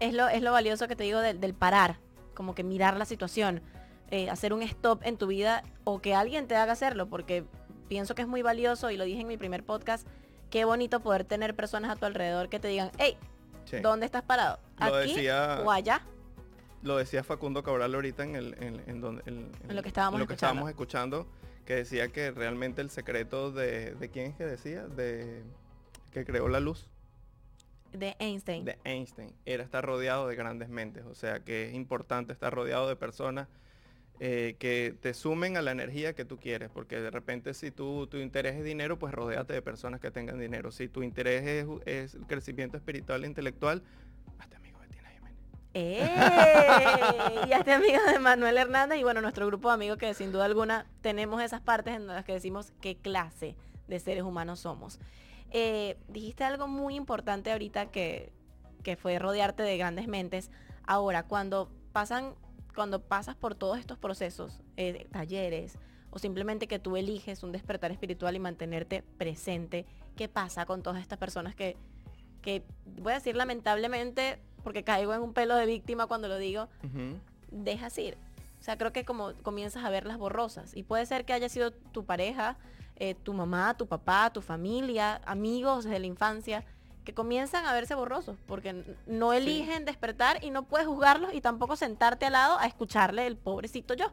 Es 0.00 0.12
lo, 0.12 0.28
es 0.28 0.42
lo 0.42 0.52
valioso 0.52 0.86
que 0.86 0.96
te 0.96 1.04
digo 1.04 1.20
del, 1.20 1.54
parar, 1.54 1.96
como 2.34 2.54
que 2.54 2.62
mirar 2.62 2.98
la 2.98 3.06
situación, 3.06 3.62
eh, 4.10 4.28
hacer 4.28 4.52
un 4.52 4.60
stop 4.60 5.00
en 5.02 5.16
tu 5.16 5.28
vida 5.28 5.62
o 5.84 6.02
que 6.02 6.14
alguien 6.14 6.46
te 6.46 6.56
haga 6.56 6.72
hacerlo, 6.72 7.08
porque 7.08 7.46
pienso 7.88 8.14
que 8.14 8.20
es 8.20 8.28
muy 8.28 8.42
valioso 8.42 8.90
y 8.90 8.98
lo 8.98 9.04
dije 9.04 9.22
en 9.22 9.28
mi 9.28 9.38
primer 9.38 9.64
podcast, 9.64 10.06
qué 10.50 10.66
bonito 10.66 11.00
poder 11.00 11.24
tener 11.24 11.56
personas 11.56 11.90
a 11.90 11.96
tu 11.96 12.04
alrededor 12.04 12.50
que 12.50 12.60
te 12.60 12.68
digan, 12.68 12.90
hey, 12.98 13.16
¿Dónde 13.82 14.06
estás 14.06 14.22
parado? 14.22 14.58
¿Aquí 14.76 15.28
o 15.28 15.70
allá? 15.70 16.02
Lo 16.82 16.96
decía 16.96 17.24
Facundo 17.24 17.62
Cabral 17.62 17.94
ahorita 17.94 18.22
en, 18.22 18.36
el, 18.36 18.54
en, 18.86 19.00
donde, 19.00 19.22
lo 19.68 19.82
que, 19.82 19.88
estábamos, 19.88 20.20
lo 20.20 20.26
que 20.26 20.34
estábamos 20.34 20.68
escuchando, 20.68 21.26
que 21.66 21.74
decía 21.74 22.08
que 22.08 22.30
realmente 22.30 22.80
el 22.82 22.90
secreto 22.90 23.50
de, 23.50 23.94
de 23.96 24.10
quién 24.10 24.26
es 24.26 24.36
que 24.36 24.44
decía, 24.44 24.86
de 24.86 25.42
que 26.12 26.24
creó 26.24 26.48
la 26.48 26.60
luz. 26.60 26.88
De 27.92 28.16
Einstein. 28.18 28.64
De 28.64 28.78
Einstein. 28.84 29.34
Era 29.44 29.64
estar 29.64 29.84
rodeado 29.84 30.28
de 30.28 30.36
grandes 30.36 30.68
mentes. 30.68 31.04
O 31.06 31.14
sea 31.14 31.40
que 31.40 31.68
es 31.68 31.74
importante 31.74 32.32
estar 32.32 32.54
rodeado 32.54 32.88
de 32.88 32.96
personas 32.96 33.48
eh, 34.20 34.56
que 34.58 34.96
te 35.00 35.14
sumen 35.14 35.56
a 35.56 35.62
la 35.62 35.70
energía 35.70 36.12
que 36.12 36.24
tú 36.24 36.38
quieres, 36.38 36.70
porque 36.70 37.00
de 37.00 37.10
repente 37.10 37.54
si 37.54 37.70
tú, 37.70 38.08
tu 38.08 38.16
interés 38.16 38.56
es 38.56 38.64
dinero, 38.64 38.98
pues 38.98 39.14
rodéate 39.14 39.52
de 39.52 39.62
personas 39.62 40.00
que 40.00 40.10
tengan 40.10 40.40
dinero. 40.40 40.72
Si 40.72 40.88
tu 40.88 41.04
interés 41.04 41.46
es, 41.46 41.66
es 41.86 42.14
el 42.14 42.26
crecimiento 42.26 42.76
espiritual 42.76 43.22
e 43.22 43.28
intelectual, 43.28 43.82
hazte 44.40 44.56
amigo 44.56 44.80
de 44.80 44.88
Tina 44.88 45.08
Jiménez. 45.10 45.38
¡Eh! 45.74 46.00
y 47.48 47.52
hazte 47.52 47.72
amigo 47.72 47.98
de 48.10 48.18
Manuel 48.18 48.56
Hernández 48.56 48.98
y 48.98 49.04
bueno, 49.04 49.20
nuestro 49.20 49.46
grupo 49.46 49.68
de 49.68 49.74
amigos 49.74 49.98
que 49.98 50.12
sin 50.14 50.32
duda 50.32 50.46
alguna 50.46 50.86
tenemos 51.00 51.40
esas 51.40 51.60
partes 51.60 51.94
en 51.94 52.08
las 52.08 52.24
que 52.24 52.32
decimos 52.32 52.72
qué 52.80 52.96
clase 52.96 53.54
de 53.86 54.00
seres 54.00 54.24
humanos 54.24 54.58
somos. 54.58 54.98
Eh, 55.52 55.96
dijiste 56.08 56.42
algo 56.42 56.66
muy 56.66 56.96
importante 56.96 57.52
ahorita 57.52 57.92
que, 57.92 58.32
que 58.82 58.96
fue 58.96 59.20
rodearte 59.20 59.62
de 59.62 59.78
grandes 59.78 60.08
mentes. 60.08 60.50
Ahora, 60.86 61.22
cuando 61.22 61.70
pasan 61.92 62.34
cuando 62.78 63.02
pasas 63.02 63.34
por 63.34 63.56
todos 63.56 63.76
estos 63.76 63.98
procesos, 63.98 64.60
eh, 64.76 65.08
talleres, 65.10 65.76
o 66.10 66.20
simplemente 66.20 66.68
que 66.68 66.78
tú 66.78 66.96
eliges 66.96 67.42
un 67.42 67.50
despertar 67.50 67.90
espiritual 67.90 68.36
y 68.36 68.38
mantenerte 68.38 69.02
presente, 69.02 69.84
¿qué 70.14 70.28
pasa 70.28 70.64
con 70.64 70.84
todas 70.84 71.02
estas 71.02 71.18
personas 71.18 71.56
que, 71.56 71.76
que 72.40 72.62
voy 73.00 73.10
a 73.10 73.16
decir 73.16 73.34
lamentablemente, 73.34 74.38
porque 74.62 74.84
caigo 74.84 75.12
en 75.12 75.22
un 75.22 75.32
pelo 75.32 75.56
de 75.56 75.66
víctima 75.66 76.06
cuando 76.06 76.28
lo 76.28 76.38
digo, 76.38 76.68
dejas 77.50 77.98
ir? 77.98 78.16
O 78.60 78.62
sea, 78.62 78.78
creo 78.78 78.92
que 78.92 79.04
como 79.04 79.32
comienzas 79.42 79.84
a 79.84 79.90
ver 79.90 80.06
las 80.06 80.16
borrosas. 80.16 80.76
Y 80.76 80.84
puede 80.84 81.04
ser 81.04 81.24
que 81.24 81.32
haya 81.32 81.48
sido 81.48 81.72
tu 81.72 82.04
pareja, 82.04 82.58
eh, 82.94 83.16
tu 83.16 83.34
mamá, 83.34 83.76
tu 83.76 83.88
papá, 83.88 84.32
tu 84.32 84.40
familia, 84.40 85.20
amigos 85.24 85.82
desde 85.82 85.98
la 85.98 86.06
infancia, 86.06 86.64
que 87.08 87.14
comienzan 87.14 87.64
a 87.64 87.72
verse 87.72 87.94
borrosos, 87.94 88.36
porque 88.46 88.84
no 89.06 89.32
eligen 89.32 89.86
despertar 89.86 90.44
y 90.44 90.50
no 90.50 90.64
puedes 90.64 90.86
juzgarlos 90.86 91.32
y 91.32 91.40
tampoco 91.40 91.74
sentarte 91.74 92.26
al 92.26 92.34
lado 92.34 92.58
a 92.58 92.66
escucharle 92.66 93.26
el 93.26 93.38
pobrecito 93.38 93.94
yo. 93.94 94.12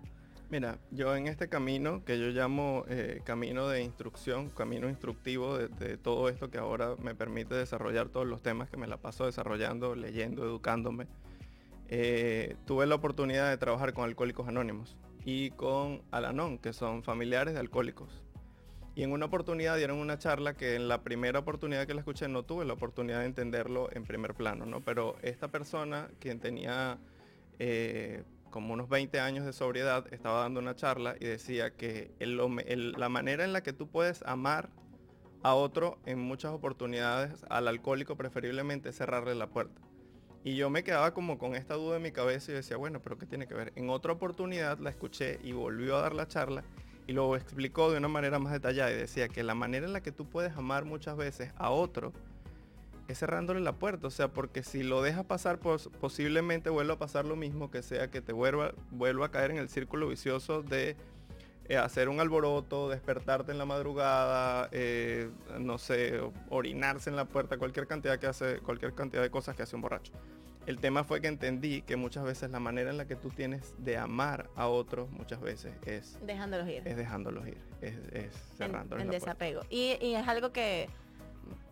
Mira, 0.50 0.78
yo 0.92 1.14
en 1.14 1.28
este 1.28 1.50
camino 1.50 2.06
que 2.06 2.18
yo 2.18 2.28
llamo 2.28 2.86
eh, 2.88 3.20
camino 3.26 3.68
de 3.68 3.84
instrucción, 3.84 4.50
camino 4.50 4.88
instructivo 4.88 5.58
de, 5.58 5.98
todo 5.98 6.30
esto 6.30 6.50
que 6.50 6.58
ahora 6.58 6.96
me 7.04 7.16
permite 7.16 7.54
desarrollar 7.54 8.08
todos 8.08 8.28
los 8.28 8.42
temas 8.42 8.70
que 8.70 8.78
me 8.78 8.88
la 8.88 8.96
paso 8.96 9.26
desarrollando, 9.26 9.94
leyendo, 9.94 10.46
educándome, 10.46 11.08
eh, 11.90 12.56
tuve 12.66 12.86
la 12.86 12.96
oportunidad 12.96 13.50
de 13.50 13.58
trabajar 13.58 13.92
con 13.92 14.06
Alcohólicos 14.06 14.48
Anónimos 14.48 14.96
y 15.26 15.50
con 15.52 16.02
Alanón, 16.12 16.60
que 16.60 16.72
son 16.72 17.04
familiares 17.04 17.56
de 17.56 17.60
alcohólicos. 17.60 18.25
Y 18.96 19.04
en 19.04 19.12
una 19.12 19.26
oportunidad 19.26 19.76
dieron 19.76 19.98
una 19.98 20.18
charla 20.18 20.56
que 20.56 20.76
en 20.76 20.88
la 20.88 21.04
primera 21.04 21.40
oportunidad 21.40 21.86
que 21.86 21.94
la 21.94 22.00
escuché 22.00 22.30
no 22.30 22.44
tuve 22.44 22.64
la 22.64 22.74
oportunidad 22.74 23.20
de 23.20 23.26
entenderlo 23.26 23.90
en 23.92 24.06
primer 24.06 24.34
plano, 24.34 24.66
¿no? 24.66 24.80
Pero 24.80 25.18
esta 25.22 25.50
persona, 25.50 26.10
quien 26.20 26.40
tenía 26.40 26.98
eh, 27.60 28.24
como 28.52 28.74
unos 28.74 28.88
20 28.88 29.20
años 29.20 29.46
de 29.46 29.52
sobriedad, 29.52 30.06
estaba 30.14 30.44
dando 30.44 30.62
una 30.62 30.78
charla 30.78 31.18
y 31.20 31.26
decía 31.26 31.72
que 31.72 32.10
la 32.20 33.10
manera 33.10 33.44
en 33.44 33.52
la 33.52 33.62
que 33.62 33.74
tú 33.74 33.88
puedes 33.88 34.24
amar 34.24 34.70
a 35.44 35.56
otro 35.56 36.00
en 36.06 36.20
muchas 36.20 36.54
oportunidades, 36.54 37.46
al 37.50 37.68
alcohólico 37.68 38.16
preferiblemente, 38.16 38.90
es 38.90 38.96
cerrarle 38.96 39.36
la 39.36 39.48
puerta. 39.48 39.82
Y 40.46 40.56
yo 40.56 40.70
me 40.70 40.86
quedaba 40.86 41.14
como 41.14 41.38
con 41.38 41.54
esta 41.56 41.74
duda 41.74 41.98
en 41.98 42.04
mi 42.04 42.12
cabeza 42.12 42.52
y 42.52 42.56
decía, 42.56 42.78
bueno, 42.78 43.02
pero 43.02 43.18
¿qué 43.18 43.26
tiene 43.26 43.46
que 43.46 43.56
ver? 43.56 43.74
En 43.76 43.90
otra 43.90 44.14
oportunidad 44.14 44.80
la 44.80 44.90
escuché 44.90 45.40
y 45.44 45.52
volvió 45.52 45.98
a 45.98 46.02
dar 46.02 46.14
la 46.14 46.28
charla 46.28 46.64
y 47.08 47.14
lo 47.14 47.36
explicó 47.36 47.92
de 47.92 47.98
una 47.98 48.08
manera 48.08 48.40
más 48.40 48.52
detallada 48.52 48.92
y 48.92 48.96
decía 48.96 49.28
que 49.28 49.44
la 49.44 49.56
manera 49.56 49.86
en 49.86 49.94
la 49.94 50.02
que 50.02 50.12
tú 50.12 50.26
puedes 50.26 50.56
amar 50.58 50.86
muchas 50.86 51.16
veces 51.18 51.52
a 51.58 51.70
otro 51.70 52.14
es 53.08 53.20
cerrándole 53.20 53.60
la 53.60 53.74
puerta, 53.74 54.08
o 54.08 54.12
sea, 54.12 54.30
porque 54.30 54.64
si 54.64 54.82
lo 54.82 55.02
dejas 55.04 55.26
pasar, 55.26 55.60
posiblemente 55.60 56.72
vuelva 56.72 56.96
a 56.96 56.98
pasar 56.98 57.26
lo 57.26 57.36
mismo, 57.36 57.70
que 57.70 57.84
sea 57.84 58.10
que 58.10 58.22
te 58.22 58.34
vuelva, 58.34 58.74
vuelva 58.90 59.28
a 59.28 59.32
caer 59.32 59.52
en 59.52 59.58
el 59.58 59.70
círculo 59.70 60.08
vicioso 60.08 60.64
de 60.64 60.96
eh, 61.68 61.78
hacer 61.78 62.10
un 62.10 62.20
alboroto, 62.20 62.90
despertarte 62.90 63.52
en 63.52 63.60
la 63.60 63.66
madrugada, 63.66 64.70
eh, 64.72 65.30
no 65.60 65.78
sé, 65.78 66.20
orinarse 66.50 67.10
en 67.10 67.16
la 67.16 67.26
puerta, 67.26 67.58
cualquier 67.58 67.86
cantidad 67.86 68.18
que 68.18 68.28
hace, 68.28 68.58
cualquier 68.60 68.94
cantidad 68.94 69.22
de 69.22 69.30
cosas 69.30 69.56
que 69.56 69.64
hace 69.64 69.76
un 69.76 69.84
borracho. 69.84 70.12
El 70.66 70.80
tema 70.80 71.04
fue 71.04 71.22
que 71.22 71.28
entendí 71.28 71.84
que 71.84 71.96
muchas 71.96 72.24
veces 72.24 72.50
la 72.50 72.60
manera 72.60 72.90
en 72.90 72.98
la 72.98 73.06
que 73.06 73.16
tú 73.16 73.30
tienes 73.30 73.76
de 73.78 73.98
amar 73.98 74.50
a 74.56 74.68
otros 74.68 75.12
muchas 75.12 75.40
veces 75.40 75.74
es 75.86 76.18
dejándolos 76.26 76.68
ir. 76.68 76.88
Es 76.88 76.98
dejándolos 76.98 77.48
ir, 77.48 77.58
es, 77.82 77.96
es 78.12 78.34
cerrándolos 78.58 79.04
en, 79.04 79.12
desapego. 79.12 79.62
Y, 79.70 79.98
es 80.02 80.28
algo 80.28 80.52
que 80.52 80.90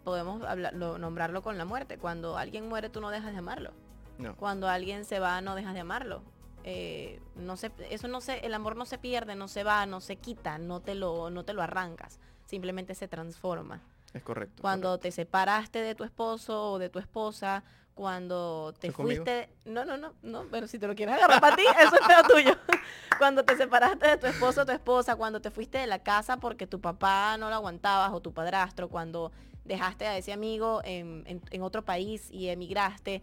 podemos 0.04 0.44
hablarlo, 0.44 1.00
nombrarlo 1.00 1.42
con 1.42 1.58
la 1.58 1.66
muerte. 1.66 1.98
Cuando 1.98 2.38
alguien 2.38 2.70
muere 2.70 2.90
tú 2.90 3.02
no 3.02 3.10
dejas 3.10 3.32
de 3.32 3.40
amarlo. 3.40 3.72
No. 4.20 4.36
Cuando 4.36 4.70
alguien 4.70 5.06
se 5.06 5.20
va 5.20 5.42
no 5.42 5.56
dejas 5.56 5.74
de 5.74 5.80
amarlo. 5.80 6.22
Eh, 6.64 7.20
no 7.36 7.58
se, 7.58 7.72
eso 7.90 8.08
no 8.08 8.22
se, 8.22 8.46
el 8.46 8.54
amor 8.54 8.76
no 8.76 8.86
se 8.86 8.98
pierde, 8.98 9.36
no 9.36 9.48
se 9.48 9.64
va, 9.64 9.86
no 9.86 10.00
se 10.02 10.16
quita, 10.16 10.58
no 10.60 10.80
te 10.80 10.96
lo, 10.96 11.30
no 11.30 11.44
te 11.44 11.54
lo 11.54 11.62
arrancas, 11.62 12.20
simplemente 12.46 12.96
se 12.96 13.10
transforma. 13.10 13.82
Es 14.14 14.24
correcto. 14.24 14.62
Cuando 14.62 14.98
te 14.98 15.12
separaste 15.12 15.82
de 15.82 15.96
tu 15.96 16.04
esposo 16.04 16.72
o 16.74 16.80
de 16.80 16.90
tu 16.90 17.00
esposa 17.00 17.64
cuando 17.94 18.74
te 18.80 18.92
fuiste, 18.92 19.50
no, 19.66 19.86
no, 19.86 19.98
no, 19.98 20.14
no, 20.24 20.46
pero 20.50 20.68
si 20.68 20.80
te 20.80 20.88
lo 20.88 20.96
quieres 20.96 21.16
agarrar 21.16 21.40
para 21.40 21.56
ti, 21.56 21.64
eso 21.80 21.96
es 21.96 22.08
peor 22.08 22.28
tuyo. 22.28 22.58
cuando 23.20 23.46
te 23.46 23.56
separaste 23.56 24.08
de 24.08 24.18
tu 24.18 24.28
esposo 24.28 24.62
o 24.62 24.66
tu 24.66 24.72
esposa, 24.72 25.16
cuando 25.16 25.42
te 25.42 25.52
fuiste 25.52 25.78
de 25.78 25.88
la 25.88 26.00
casa 26.00 26.38
porque 26.38 26.66
tu 26.66 26.82
papá 26.82 27.38
no 27.38 27.50
lo 27.50 27.56
aguantabas 27.56 28.12
o 28.12 28.22
tu 28.22 28.34
padrastro, 28.34 28.90
cuando 28.90 29.32
dejaste 29.64 30.08
a 30.08 30.18
ese 30.18 30.34
amigo 30.34 30.82
en, 30.84 31.40
otro 31.62 31.86
país 31.86 32.30
y 32.32 32.50
emigraste, 32.50 33.22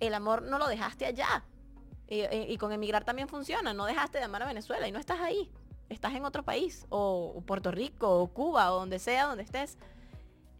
el 0.00 0.14
amor 0.14 0.42
no 0.42 0.58
lo 0.58 0.66
dejaste 0.66 1.06
allá. 1.06 1.44
Y, 2.08 2.56
con 2.56 2.72
emigrar 2.72 3.04
también 3.04 3.28
funciona, 3.28 3.72
no 3.72 3.86
dejaste 3.86 4.18
de 4.18 4.24
amar 4.24 4.42
a 4.42 4.46
Venezuela 4.46 4.88
y 4.88 4.90
no 4.90 4.98
estás 4.98 5.20
ahí, 5.20 5.48
estás 5.88 6.12
en 6.14 6.24
otro 6.24 6.42
país, 6.42 6.84
o 6.88 7.40
Puerto 7.46 7.70
Rico, 7.70 8.20
o 8.20 8.26
Cuba, 8.26 8.72
o 8.72 8.80
donde 8.80 8.98
sea, 8.98 9.26
donde 9.26 9.44
estés 9.44 9.78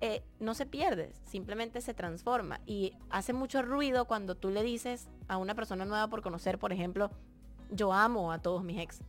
eh, 0.03 0.23
no 0.39 0.55
se 0.55 0.65
pierde, 0.65 1.13
simplemente 1.25 1.81
se 1.83 1.93
transforma. 1.93 2.61
Y 2.67 2.95
hace 3.11 3.33
mucho 3.33 3.63
ruido 3.63 4.07
cuando 4.07 4.35
tú 4.35 4.51
le 4.51 4.63
dices 4.63 5.09
a 5.29 5.37
una 5.37 5.55
persona 5.55 5.85
nueva 5.85 6.09
por 6.09 6.23
conocer, 6.23 6.59
por 6.59 6.73
ejemplo, 6.73 7.11
yo 7.71 7.93
amo 7.93 8.33
a 8.33 8.39
todos 8.39 8.65
mis 8.65 8.81
ex. 8.81 9.01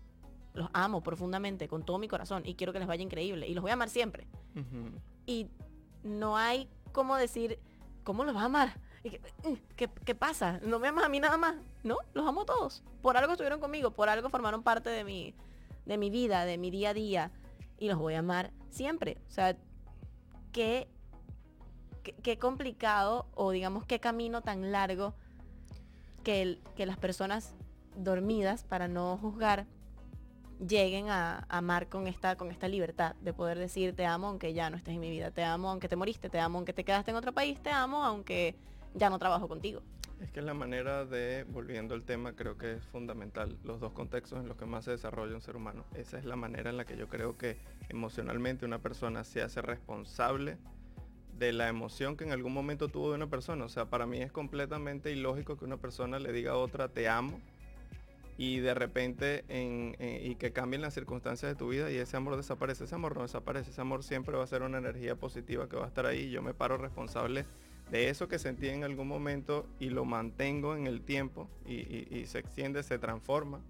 Los 0.54 0.70
amo 0.74 1.02
profundamente, 1.02 1.70
con 1.70 1.84
todo 1.84 1.98
mi 1.98 2.10
corazón, 2.10 2.44
y 2.46 2.56
quiero 2.56 2.74
que 2.74 2.80
les 2.80 2.88
vaya 2.88 3.04
increíble. 3.04 3.48
Y 3.48 3.54
los 3.54 3.62
voy 3.62 3.72
a 3.72 3.76
amar 3.76 3.90
siempre. 3.90 4.28
Y 5.26 5.48
no 6.04 6.36
hay 6.36 6.68
como 6.92 7.16
decir, 7.16 7.58
¿cómo 8.04 8.26
los 8.26 8.34
vas 8.34 8.44
a 8.44 8.48
amar? 8.48 8.78
Mm, 9.04 9.54
¿Qué, 9.78 9.90
¿Qué, 10.06 10.14
pasa? 10.14 10.60
¿No 10.62 10.78
me 10.78 10.90
amas 10.90 11.06
a 11.06 11.10
mí 11.10 11.22
nada 11.22 11.38
más? 11.38 11.56
No, 11.84 11.98
los 12.14 12.28
amo 12.28 12.42
a 12.42 12.46
todos. 12.46 12.84
Por 13.02 13.16
algo 13.16 13.32
estuvieron 13.32 13.62
conmigo, 13.62 13.92
por 13.92 14.10
algo 14.10 14.30
formaron 14.30 14.62
parte 14.62 14.90
de 14.90 15.06
mi, 15.06 15.34
de 15.86 15.98
mi 15.98 16.10
vida, 16.10 16.44
de 16.44 16.58
mi 16.58 16.70
día 16.70 16.90
a 16.90 16.94
día. 16.94 17.32
Y 17.80 17.88
los 17.88 17.98
voy 17.98 18.16
a 18.16 18.20
amar 18.20 18.52
siempre. 18.70 19.18
O 19.30 19.32
sea, 19.32 19.58
qué, 20.52 20.88
qué, 22.24 22.38
complicado 22.38 23.28
o 23.36 23.52
digamos 23.52 23.86
qué 23.86 24.00
camino 24.00 24.42
tan 24.42 24.72
largo 24.72 25.14
que, 26.24 26.60
que 26.76 26.86
las 26.86 26.98
personas 26.98 27.54
dormidas, 27.96 28.64
para 28.64 28.88
no 28.88 29.18
juzgar, 29.18 29.66
lleguen 30.68 31.10
a, 31.10 31.46
amar 31.50 31.90
con 31.90 32.08
esta, 32.08 32.36
con 32.36 32.52
esta 32.52 32.68
libertad 32.68 33.16
de 33.22 33.34
poder 33.34 33.58
decir 33.58 33.96
te 33.96 34.06
amo 34.06 34.28
aunque 34.28 34.54
ya 34.54 34.70
no 34.70 34.78
estés 34.78 34.94
en 34.94 35.00
mi 35.00 35.10
vida, 35.10 35.32
te 35.32 35.44
amo 35.44 35.70
aunque 35.70 35.90
te 35.90 35.96
moriste, 35.96 36.30
te 36.30 36.40
amo 36.40 36.60
aunque 36.60 36.74
te 36.74 36.84
quedaste 36.84 37.12
en 37.12 37.18
otro 37.18 37.34
país, 37.34 37.62
te 37.62 37.72
amo 37.72 38.04
aunque 38.04 38.56
ya 38.94 39.10
no 39.10 39.18
trabajo 39.20 39.48
contigo. 39.48 39.82
Es 40.22 40.30
que 40.30 40.42
la 40.42 40.54
manera 40.54 41.04
de, 41.04 41.46
volviendo 41.50 41.96
al 41.96 42.04
tema, 42.04 42.34
creo 42.34 42.56
que 42.56 42.74
es 42.74 42.86
fundamental, 42.86 43.58
los 43.64 43.80
dos 43.80 43.92
contextos 43.92 44.40
en 44.40 44.48
los 44.48 44.56
que 44.56 44.68
más 44.68 44.86
se 44.86 44.92
desarrolla 44.92 45.34
un 45.34 45.42
ser 45.42 45.56
humano. 45.56 45.84
Esa 45.96 46.20
es 46.20 46.26
la 46.26 46.36
manera 46.36 46.70
en 46.70 46.78
la 46.78 46.86
que 46.86 46.96
yo 46.96 47.08
creo 47.10 47.38
que 47.38 47.58
emocionalmente 47.90 48.66
una 48.66 48.80
persona 48.80 49.24
se 49.24 49.42
hace 49.42 49.64
responsable 49.64 50.58
de 51.40 51.54
la 51.54 51.70
emoción 51.70 52.18
que 52.18 52.24
en 52.24 52.32
algún 52.32 52.54
momento 52.54 52.88
tuvo 52.88 53.10
de 53.10 53.16
una 53.16 53.32
persona. 53.32 53.66
O 53.66 53.70
sea, 53.70 53.86
para 53.90 54.06
mí 54.06 54.22
es 54.22 54.32
completamente 54.32 55.12
ilógico 55.12 55.58
que 55.58 55.66
una 55.66 55.78
persona 55.78 56.20
le 56.20 56.32
diga 56.32 56.52
a 56.52 56.58
otra 56.58 56.88
te 56.88 57.10
amo 57.10 57.40
y 58.38 58.60
de 58.60 58.76
repente 58.76 59.44
en, 59.50 59.96
y 60.00 60.36
que 60.36 60.54
cambien 60.54 60.84
las 60.84 60.94
circunstancias 60.94 61.52
de 61.52 61.56
tu 61.56 61.70
vida 61.70 61.90
y 61.90 61.98
ese 61.98 62.16
amor 62.16 62.38
desaparece. 62.38 62.84
Ese 62.84 62.94
amor 62.94 63.16
no 63.16 63.24
desaparece, 63.24 63.72
ese 63.72 63.82
amor 63.82 64.04
siempre 64.04 64.38
va 64.38 64.44
a 64.44 64.48
ser 64.48 64.62
una 64.62 64.78
energía 64.78 65.16
positiva 65.16 65.68
que 65.68 65.78
va 65.78 65.86
a 65.86 65.88
estar 65.88 66.06
ahí. 66.06 66.30
Yo 66.30 66.44
me 66.44 66.54
paro 66.54 66.78
responsable 66.78 67.44
de 67.92 68.10
eso 68.10 68.30
que 68.30 68.40
sentí 68.40 68.70
en 68.70 68.86
algún 68.86 69.08
momento 69.08 69.68
y 69.78 69.90
lo 69.90 70.06
mantengo 70.06 70.76
en 70.76 70.88
el 70.88 71.02
tiempo 71.02 71.50
y, 71.68 72.24
se 72.26 72.40
extiende, 72.40 72.82
se 72.84 72.98
transforma. 72.98 73.62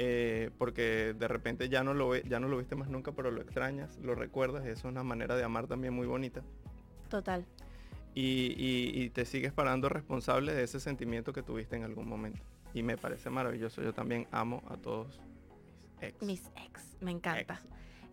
Eh, 0.00 0.50
porque 0.58 1.14
de 1.18 1.26
repente 1.26 1.68
ya 1.68 1.82
no, 1.82 1.92
lo 1.92 2.14
ya 2.14 2.38
no 2.38 2.46
lo 2.46 2.56
viste 2.56 2.76
más 2.76 2.88
nunca, 2.88 3.12
pero 3.12 3.32
lo 3.32 3.42
extrañas, 3.42 3.98
lo 3.98 4.14
recuerdas, 4.14 4.64
y 4.64 4.68
eso 4.68 4.86
es 4.86 4.92
una 4.92 5.02
manera 5.02 5.34
de 5.36 5.42
amar 5.42 5.66
también 5.66 5.92
muy 5.92 6.06
bonita. 6.06 6.42
Total. 7.10 7.44
Y, 8.14 9.10
te 9.10 9.24
sigues 9.24 9.52
parando 9.52 9.88
responsable 9.88 10.54
de 10.54 10.64
ese 10.64 10.80
sentimiento 10.80 11.32
que 11.32 11.42
tuviste 11.42 11.76
en 11.76 11.84
algún 11.84 12.08
momento. 12.08 12.40
Y 12.74 12.82
me 12.82 12.96
parece 12.96 13.30
maravilloso, 13.30 13.82
yo 13.82 13.92
también 13.92 14.26
amo 14.30 14.62
a 14.68 14.76
todos 14.76 15.20
mis 16.00 16.02
ex. 16.02 16.22
Mis 16.22 16.42
ex, 16.64 16.96
me 17.00 17.10
encanta. 17.10 17.60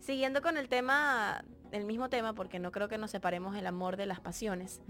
Siguiendo 0.06 0.40
con 0.40 0.56
el 0.56 0.68
tema, 0.68 1.44
el 1.72 1.84
mismo 1.84 2.08
tema, 2.08 2.32
porque 2.32 2.60
no 2.60 2.70
creo 2.70 2.86
que 2.86 2.96
nos 2.96 3.10
separemos 3.10 3.56
el 3.56 3.66
amor 3.66 3.96
de 3.96 4.06
las 4.06 4.20
pasiones. 4.20 4.80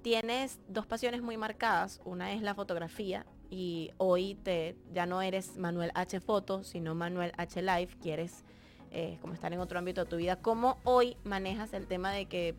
Tienes 0.00 0.60
dos 0.66 0.86
pasiones 0.86 1.20
muy 1.20 1.36
marcadas. 1.36 2.00
Una 2.06 2.32
es 2.32 2.40
la 2.40 2.54
fotografía 2.54 3.26
y 3.50 3.90
hoy 3.98 4.34
te, 4.36 4.74
ya 4.94 5.04
no 5.04 5.20
eres 5.20 5.58
Manuel 5.58 5.90
H 5.94 6.20
Foto, 6.20 6.64
sino 6.64 6.94
Manuel 6.94 7.32
H 7.36 7.60
Life. 7.60 7.98
Quieres 8.00 8.46
eh, 8.92 9.18
como 9.20 9.34
estar 9.34 9.52
en 9.52 9.60
otro 9.60 9.78
ámbito 9.78 10.04
de 10.04 10.10
tu 10.10 10.16
vida. 10.16 10.36
¿Cómo 10.36 10.78
hoy 10.84 11.18
manejas 11.22 11.74
el 11.74 11.86
tema 11.86 12.10
de 12.12 12.24
que 12.24 12.54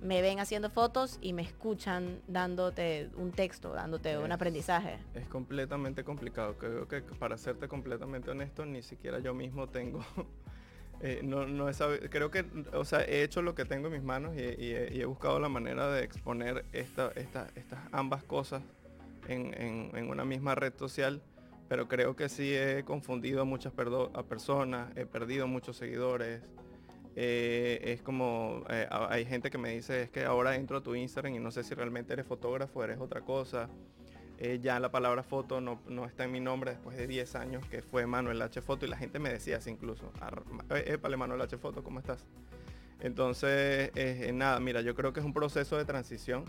me 0.00 0.22
ven 0.22 0.40
haciendo 0.40 0.70
fotos 0.70 1.18
y 1.20 1.34
me 1.34 1.42
escuchan 1.42 2.22
dándote 2.28 3.10
un 3.14 3.32
texto, 3.32 3.74
dándote 3.74 4.16
un 4.16 4.32
aprendizaje. 4.32 4.98
Es 5.14 5.28
completamente 5.28 6.02
complicado. 6.02 6.56
Creo 6.56 6.88
que 6.88 7.02
para 7.02 7.36
serte 7.36 7.68
completamente 7.68 8.30
honesto, 8.30 8.64
ni 8.64 8.82
siquiera 8.82 9.18
yo 9.18 9.34
mismo 9.34 9.68
tengo 9.68 10.00
Eh, 11.00 11.20
no, 11.22 11.46
no 11.46 11.66
creo 12.10 12.30
que, 12.30 12.44
o 12.72 12.84
sea, 12.84 13.02
he 13.02 13.22
hecho 13.22 13.42
lo 13.42 13.54
que 13.54 13.64
tengo 13.64 13.88
en 13.88 13.92
mis 13.92 14.02
manos 14.02 14.34
y, 14.34 14.40
he, 14.40 15.04
buscado 15.04 15.38
la 15.38 15.48
manera 15.48 15.90
de 15.90 16.02
exponer 16.02 16.64
esta, 16.72 17.12
estas 17.14 17.80
ambas 17.92 18.22
cosas 18.22 18.62
en, 19.28 20.08
una 20.08 20.24
misma 20.24 20.54
red 20.54 20.72
social, 20.76 21.20
pero 21.68 21.88
creo 21.88 22.16
que 22.16 22.28
sí 22.28 22.54
he 22.54 22.84
confundido 22.84 23.42
a 23.42 23.44
muchas 23.44 23.72
a 24.14 24.22
personas, 24.22 24.96
he 24.96 25.06
perdido 25.06 25.46
muchos 25.46 25.76
seguidores. 25.76 26.40
Eh, 27.18 27.80
es 27.82 28.02
como, 28.02 28.62
eh, 28.68 28.86
hay 28.90 29.24
gente 29.24 29.50
que 29.50 29.56
me 29.56 29.70
dice, 29.70 30.02
es 30.02 30.10
que 30.10 30.24
ahora 30.24 30.54
entro 30.56 30.78
a 30.78 30.82
tu 30.82 30.94
Instagram 30.94 31.34
y 31.34 31.38
no 31.38 31.50
sé 31.50 31.64
si 31.64 31.74
realmente 31.74 32.12
eres 32.12 32.26
fotógrafo, 32.26 32.84
eres 32.84 32.98
otra 33.00 33.22
cosa. 33.22 33.68
Eh, 34.38 34.60
ya 34.62 34.78
la 34.80 34.90
palabra 34.90 35.22
foto 35.22 35.62
no, 35.62 36.04
está 36.04 36.24
en 36.24 36.32
mi 36.32 36.40
nombre 36.40 36.72
después 36.72 36.96
de 36.96 37.06
10 37.06 37.36
años 37.36 37.66
que 37.68 37.80
fue 37.80 38.06
Manuel 38.06 38.42
H 38.42 38.60
Foto 38.60 38.84
y 38.84 38.88
la 38.88 38.98
gente 38.98 39.18
me 39.18 39.30
decía 39.30 39.56
así 39.56 39.70
incluso, 39.70 40.12
épale 40.68 41.16
Manuel 41.16 41.40
H 41.40 41.56
Foto, 41.56 41.82
¿cómo 41.82 42.00
estás? 42.00 42.26
Entonces, 43.00 43.90
eh, 43.94 44.30
nada, 44.34 44.60
mira, 44.60 44.82
yo 44.82 44.94
creo 44.94 45.14
que 45.14 45.20
es 45.20 45.26
un 45.26 45.32
proceso 45.32 45.78
de 45.78 45.86
transición 45.86 46.44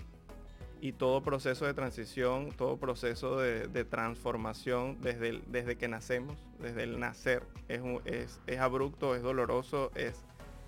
y 0.81 0.91
todo 0.91 1.23
proceso 1.23 1.65
de 1.65 1.73
transición, 1.73 2.51
todo 2.51 2.77
proceso 2.77 3.39
de, 3.39 3.85
transformación 3.85 4.99
desde, 5.01 5.41
desde 5.47 5.77
que 5.77 5.87
nacemos, 5.87 6.37
desde 6.59 6.83
el 6.83 6.99
nacer, 6.99 7.43
es, 7.67 7.81
es, 8.05 8.41
es 8.47 8.59
abrupto, 8.59 9.15
es 9.15 9.23
doloroso, 9.23 9.91
es, 9.95 10.23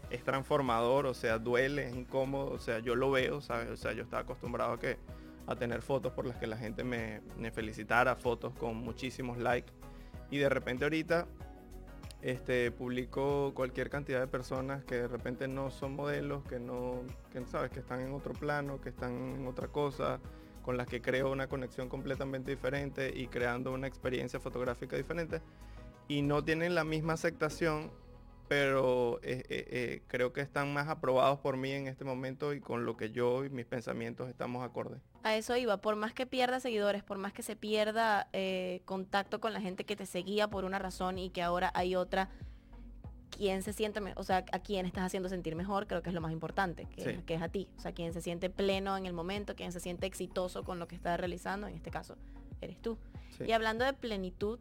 es 0.10 0.24
transformador, 0.24 1.06
o 1.06 1.14
sea, 1.14 1.38
duele, 1.38 1.88
es 1.88 1.96
incómodo, 1.96 2.52
o 2.52 2.60
sea, 2.60 2.80
yo 2.80 2.96
lo 2.96 3.12
veo, 3.12 3.42
¿sabes? 3.42 3.70
O 3.70 3.78
sea, 3.78 3.94
yo 3.94 4.04
estaba 4.04 4.24
acostumbrado 4.24 4.74
a 4.74 4.80
que 4.80 4.98
a 5.52 5.56
tener 5.56 5.82
fotos 5.82 6.14
por 6.14 6.26
las 6.26 6.38
que 6.38 6.48
la 6.48 6.58
gente 6.58 6.84
me, 6.84 7.22
felicitara, 7.52 8.16
fotos 8.16 8.54
con 8.56 8.78
muchísimos 8.78 9.38
likes. 9.38 9.72
Y 10.32 10.38
de 10.38 10.50
repente 10.50 10.86
ahorita 10.86 11.28
este, 12.22 12.72
publico 12.72 13.54
cualquier 13.56 13.90
cantidad 13.90 14.20
de 14.20 14.28
personas 14.28 14.84
que 14.84 14.96
de 14.96 15.08
repente 15.08 15.48
no 15.48 15.72
son 15.72 15.96
modelos, 15.96 16.44
que 16.44 16.60
no, 16.60 17.02
que 17.32 17.44
sabes, 17.46 17.72
que 17.72 17.80
están 17.80 18.02
en 18.02 18.14
otro 18.14 18.34
plano, 18.34 18.80
que 18.80 18.90
están 18.90 19.40
en 19.40 19.48
otra 19.48 19.68
cosa, 19.70 20.20
con 20.62 20.78
las 20.78 20.88
que 20.88 21.02
creo 21.02 21.32
una 21.32 21.48
conexión 21.48 21.90
completamente 21.90 22.52
diferente 22.52 23.12
y 23.16 23.28
creando 23.28 23.72
una 23.74 23.88
experiencia 23.88 24.40
fotográfica 24.40 24.96
diferente. 24.98 25.42
Y 26.08 26.22
no 26.22 26.44
tienen 26.44 26.76
la 26.76 26.84
misma 26.84 27.14
aceptación 27.14 27.92
pero 28.50 29.20
eh, 29.22 29.44
eh, 29.48 29.66
eh, 29.70 30.02
creo 30.08 30.34
que 30.34 30.42
están 30.42 30.74
más 30.74 30.88
aprobados 30.88 31.40
por 31.40 31.56
mí 31.56 31.72
en 31.72 31.88
este 31.88 32.04
momento 32.04 32.52
y 32.52 32.60
con 32.60 32.84
lo 32.84 32.98
que 32.98 33.12
yo 33.12 33.46
y 33.46 33.50
mis 33.50 33.68
pensamientos 33.68 34.28
estamos 34.28 34.66
acordes. 34.66 35.00
A 35.24 35.36
eso 35.36 35.56
iba, 35.58 35.78
por 35.78 35.96
más 35.96 36.14
que 36.14 36.26
pierda 36.26 36.60
seguidores, 36.60 37.04
por 37.04 37.18
más 37.18 37.34
que 37.34 37.44
se 37.44 37.56
pierda 37.56 38.28
contacto 38.86 39.40
con 39.40 39.54
la 39.54 39.62
gente 39.62 39.86
que 39.86 39.96
te 39.96 40.06
seguía 40.06 40.48
por 40.48 40.66
una 40.66 40.80
razón 40.80 41.18
y 41.20 41.30
que 41.30 41.42
ahora 41.42 41.72
hay 41.74 41.96
otra, 41.96 42.30
¿quién 43.30 43.62
se 43.62 43.74
siente, 43.74 44.02
o 44.16 44.24
sea, 44.24 44.46
a 44.52 44.60
quién 44.60 44.86
estás 44.86 45.04
haciendo 45.04 45.28
sentir 45.28 45.56
mejor? 45.56 45.88
Creo 45.88 46.02
que 46.02 46.10
es 46.10 46.16
lo 46.16 46.22
más 46.22 46.32
importante, 46.32 46.86
que, 46.86 47.22
es 47.28 47.42
a 47.42 47.50
ti. 47.50 47.68
O 47.78 47.82
sea, 47.82 47.92
quien 47.92 48.14
se 48.14 48.22
siente 48.22 48.50
pleno 48.50 48.96
en 48.96 49.06
el 49.06 49.14
momento, 49.14 49.56
quien 49.56 49.72
se 49.72 49.80
siente 49.80 50.06
exitoso 50.06 50.64
con 50.64 50.80
lo 50.80 50.88
que 50.88 50.96
está 50.96 51.18
realizando, 51.18 51.68
en 51.68 51.76
este 51.76 51.92
caso, 51.92 52.16
eres 52.62 52.82
tú. 52.82 52.98
Y 53.46 53.52
hablando 53.52 53.86
de 53.86 53.94
plenitud, 53.94 54.60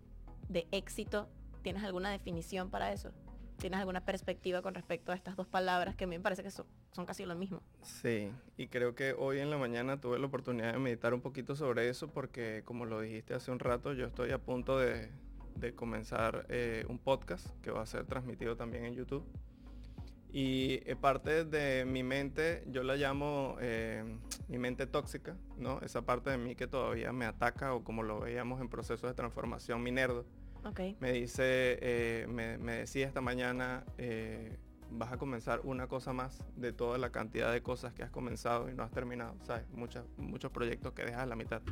de 0.49 0.67
éxito, 0.71 1.29
¿Tienes 1.63 1.83
alguna 1.85 2.11
definición 2.11 2.71
para 2.71 2.93
eso? 2.93 3.11
¿Tienes 3.59 3.81
alguna 3.81 4.05
perspectiva 4.05 4.63
con 4.63 4.73
respecto 4.75 5.11
a 5.11 5.17
estas 5.17 5.35
dos 5.35 5.49
palabras 5.49 5.97
que 5.97 6.05
a 6.05 6.07
mí 6.07 6.17
me 6.17 6.23
parece 6.23 6.45
que 6.45 6.51
son, 6.51 6.67
casi 7.07 7.25
lo 7.25 7.35
mismo? 7.35 7.61
Sí, 7.83 8.31
y 8.57 8.69
creo 8.69 8.95
que 8.95 9.15
hoy 9.15 9.41
en 9.41 9.51
la 9.51 9.59
mañana 9.59 10.01
tuve 10.01 10.19
la 10.21 10.27
oportunidad 10.27 10.73
de 10.73 10.79
meditar 10.79 11.13
un 11.13 11.21
poquito 11.21 11.57
sobre 11.57 11.89
eso 11.89 12.09
porque 12.09 12.63
como 12.65 12.85
lo 12.85 13.01
dijiste 13.01 13.35
hace 13.35 13.51
un 13.51 13.59
rato, 13.59 13.95
yo 13.95 14.07
estoy 14.07 14.31
a 14.31 14.39
punto 14.39 14.79
de, 14.79 15.11
de 15.57 15.75
comenzar 15.75 16.47
eh, 16.49 16.85
un 16.89 17.01
podcast 17.01 17.49
que 17.61 17.73
va 17.73 17.83
a 17.83 17.87
ser 17.87 18.07
transmitido 18.07 18.57
también 18.57 18.85
en 18.85 18.95
YouTube. 18.95 19.25
Y 20.31 20.83
eh, 20.85 20.95
parte 20.95 21.45
de 21.45 21.85
mi 21.85 22.03
mente, 22.05 22.63
yo 22.69 22.85
la 22.85 22.95
llamo 22.95 23.57
eh, 23.61 24.05
mi 24.47 24.59
mente 24.59 24.87
tóxica, 24.87 25.37
¿no? 25.57 25.81
Esa 25.81 26.03
parte 26.03 26.31
de 26.31 26.39
mí 26.39 26.55
que 26.55 26.69
todavía 26.69 27.13
me 27.13 27.25
ataca 27.25 27.75
o 27.75 27.83
como 27.83 28.03
lo 28.03 28.21
veíamos 28.21 28.61
en 28.61 28.69
procesos 28.69 29.09
de 29.11 29.15
transformación, 29.15 29.83
mi 29.83 29.91
nerdo. 29.91 30.27
Me 31.01 31.13
dice, 31.13 32.27
me, 32.29 32.59
me, 32.59 32.73
decía 32.73 33.07
esta 33.07 33.21
mañana, 33.21 33.85
vas 34.91 35.13
a 35.13 35.17
comenzar 35.17 35.61
una 35.65 35.87
cosa 35.87 36.13
más 36.13 36.45
de 36.57 36.73
toda 36.73 36.99
la 36.99 37.11
cantidad 37.11 37.53
de 37.53 37.63
cosas 37.63 37.93
que 37.93 38.03
has 38.03 38.11
comenzado 38.11 38.69
y 38.71 38.75
no 38.75 38.83
has 38.83 38.91
terminado, 38.91 39.35
¿sabes? 39.45 39.65
Muchos, 39.73 40.05
muchos 40.17 40.51
proyectos 40.51 40.93
que 40.93 41.05
dejas 41.05 41.23
a 41.23 41.27
la 41.27 41.37
mitad 41.37 41.63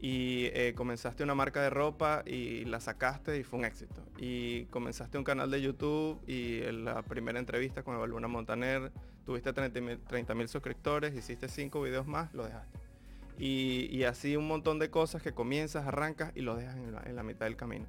y 0.00 0.46
eh, 0.52 0.74
comenzaste 0.76 1.24
una 1.24 1.34
marca 1.34 1.60
de 1.60 1.70
ropa 1.70 2.22
y 2.24 2.64
la 2.64 2.80
sacaste 2.80 3.38
y 3.38 3.42
fue 3.42 3.58
un 3.58 3.64
éxito. 3.64 4.02
Y 4.16 4.66
comenzaste 4.66 5.18
un 5.18 5.24
canal 5.24 5.50
de 5.50 5.60
YouTube 5.60 6.20
y 6.26 6.62
en 6.62 6.84
la 6.84 7.02
primera 7.02 7.38
entrevista 7.38 7.82
con 7.82 7.96
Evaluna 7.96 8.28
Montaner 8.28 8.92
tuviste 9.24 9.52
30 9.52 10.34
mil 10.34 10.48
suscriptores, 10.48 11.14
hiciste 11.14 11.48
5 11.48 11.82
videos 11.82 12.06
más, 12.06 12.32
lo 12.32 12.44
dejaste. 12.44 12.78
Y, 13.38 14.02
así 14.02 14.36
un 14.36 14.48
montón 14.48 14.78
de 14.78 14.90
cosas 14.90 15.22
que 15.22 15.32
comienzas, 15.32 15.86
arrancas 15.86 16.32
y 16.34 16.40
lo 16.40 16.56
dejas 16.56 16.76
en 16.76 17.14
la, 17.16 17.22
mitad 17.22 17.46
del 17.46 17.56
camino. 17.56 17.86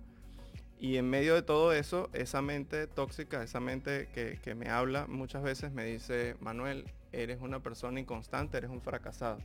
Y 0.80 0.98
en 0.98 1.10
medio 1.10 1.34
de 1.36 1.42
todo 1.42 1.74
eso, 1.74 2.10
esa 2.14 2.42
mente 2.42 2.88
tóxica, 2.88 3.44
esa 3.44 3.60
mente 3.60 4.08
que, 4.14 4.40
que 4.42 4.56
me 4.56 4.70
habla 4.70 5.08
muchas 5.08 5.44
veces 5.44 5.72
me 5.72 5.86
dice, 5.86 6.36
Manuel, 6.40 6.86
eres 7.12 7.42
una 7.42 7.62
persona 7.62 8.00
inconstante, 8.00 8.58
eres 8.58 8.70
un 8.70 8.82
fracasado 8.82 9.40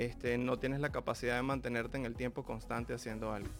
este, 0.00 0.38
no 0.38 0.58
tienes 0.58 0.80
la 0.80 0.90
capacidad 0.90 1.36
de 1.36 1.42
mantenerte 1.42 1.98
en 1.98 2.06
el 2.06 2.14
tiempo 2.14 2.42
constante 2.42 2.94
haciendo 2.94 3.32
algo. 3.32 3.50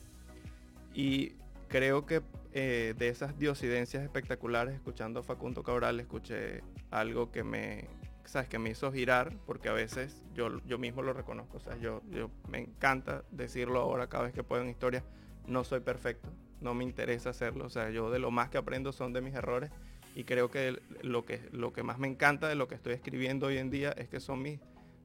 Y 0.95 1.35
creo 1.69 2.07
que 2.07 2.23
eh, 2.53 2.95
de 2.97 3.09
esas 3.09 3.39
diosidencias 3.39 4.03
espectaculares, 4.03 4.75
escuchando 4.75 5.21
a 5.21 5.23
Facundo 5.23 5.63
Cabral, 5.63 6.01
escuché 6.01 6.63
algo 6.91 7.31
que 7.31 7.45
me, 7.45 7.89
sabes, 8.25 8.49
que 8.49 8.59
me 8.59 8.71
hizo 8.71 8.93
girar, 8.93 9.37
porque 9.47 9.69
a 9.69 9.73
veces 9.73 10.23
yo, 10.35 10.61
yo 10.67 10.79
mismo 10.79 11.03
lo 11.03 11.13
reconozco, 11.13 11.57
o 11.57 11.61
sea, 11.61 11.77
yo, 11.77 12.03
yo 12.11 12.31
me 12.49 12.59
encanta 12.59 13.25
decirlo 13.31 13.81
ahora 13.81 14.09
cada 14.09 14.25
vez 14.25 14.33
que 14.33 14.43
puedo 14.43 14.63
en 14.63 14.69
historia, 14.69 15.05
no 15.47 15.65
soy 15.65 15.81
perfecto, 15.81 16.31
no 16.61 16.75
me 16.75 16.85
interesa 16.85 17.31
hacerlo, 17.31 17.67
o 17.67 17.71
sea, 17.71 17.91
yo 17.91 18.11
de 18.11 18.19
lo 18.19 18.31
más 18.31 18.51
que 18.51 18.59
aprendo 18.59 18.93
son 18.93 19.13
de 19.13 19.21
mis 19.21 19.35
errores 19.35 19.71
y 20.15 20.25
creo 20.25 20.51
que 20.51 20.81
lo 21.03 21.25
que, 21.25 21.41
lo 21.53 21.73
que 21.73 21.83
más 21.83 21.99
me 21.99 22.09
encanta 22.09 22.49
de 22.49 22.55
lo 22.55 22.69
que 22.69 22.75
estoy 22.75 22.95
escribiendo 22.95 23.47
hoy 23.47 23.59
en 23.59 23.71
día 23.71 23.93
es 23.93 24.09
que 24.09 24.21
son 24.21 24.43
mis 24.43 24.61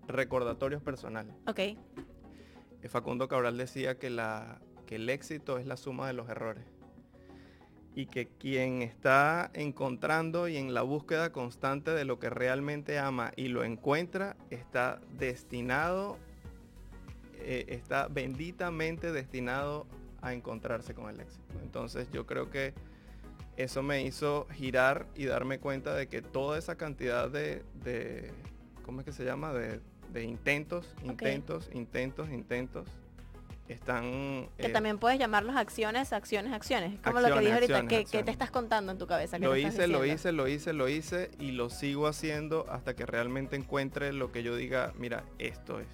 recordatorios 0.07 0.81
personales. 0.81 1.33
Ok. 1.47 1.59
Eh, 1.59 1.77
Facundo 2.89 3.27
Cabral 3.27 3.57
decía 3.57 3.97
que, 3.97 4.09
la, 4.09 4.59
que 4.85 4.95
el 4.95 5.09
éxito 5.09 5.57
es 5.57 5.65
la 5.65 5.77
suma 5.77 6.07
de 6.07 6.13
los 6.13 6.29
errores. 6.29 6.65
Y 7.95 8.07
que 8.07 8.27
quien 8.27 8.81
está 8.81 9.49
encontrando 9.53 10.47
y 10.47 10.57
en 10.57 10.73
la 10.73 10.81
búsqueda 10.81 11.31
constante 11.31 11.91
de 11.91 12.03
lo 12.03 12.19
que 12.19 12.29
realmente 12.29 12.99
ama 12.99 13.31
y 13.35 13.47
lo 13.47 13.63
encuentra, 13.63 14.35
está 14.49 14.99
destinado, 15.17 16.17
eh, 17.39 17.65
está 17.69 18.07
benditamente 18.09 19.11
destinado 19.13 19.87
a 20.21 20.33
encontrarse 20.33 20.93
con 20.93 21.09
el 21.09 21.21
éxito. 21.21 21.45
Entonces 21.63 22.09
yo 22.11 22.25
creo 22.25 22.49
que 22.49 22.73
eso 23.57 23.81
me 23.81 24.03
hizo 24.03 24.47
girar 24.51 25.07
y 25.15 25.25
darme 25.25 25.59
cuenta 25.59 25.95
de 25.95 26.07
que 26.07 26.21
toda 26.21 26.57
esa 26.57 26.75
cantidad 26.75 27.29
de, 27.29 27.63
de 27.83 28.31
¿cómo 28.83 28.99
es 28.99 29.05
que 29.05 29.13
se 29.13 29.23
llama? 29.23 29.53
De, 29.53 29.79
de 30.11 30.23
intentos, 30.23 30.93
intentos, 31.03 31.69
intentos, 31.73 32.29
intentos. 32.29 32.87
Están... 33.67 34.49
Que 34.57 34.67
eh, 34.67 34.69
también 34.69 34.99
puedes 34.99 35.17
llamarlos 35.17 35.55
acciones, 35.55 36.13
acciones, 36.13 36.53
acciones. 36.53 36.99
Como 37.01 37.19
lo 37.19 37.33
que 37.33 37.39
dije 37.39 37.53
ahorita, 37.53 37.87
¿qué, 37.87 38.05
te 38.05 38.31
estás 38.31 38.51
contando 38.51 38.91
en 38.91 38.99
tu 38.99 39.07
cabeza? 39.07 39.39
Lo 39.39 39.55
hice, 39.55 39.87
lo 39.87 40.05
hice, 40.05 40.31
lo 40.31 40.47
hice, 40.47 40.73
lo 40.73 40.87
hice 40.87 41.31
y 41.39 41.51
lo 41.51 41.69
sigo 41.69 42.07
haciendo 42.07 42.67
hasta 42.69 42.95
que 42.95 43.05
realmente 43.05 43.55
encuentre 43.55 44.13
lo 44.13 44.31
que 44.31 44.43
yo 44.43 44.55
diga, 44.55 44.93
mira, 44.97 45.23
esto 45.39 45.79
es, 45.79 45.87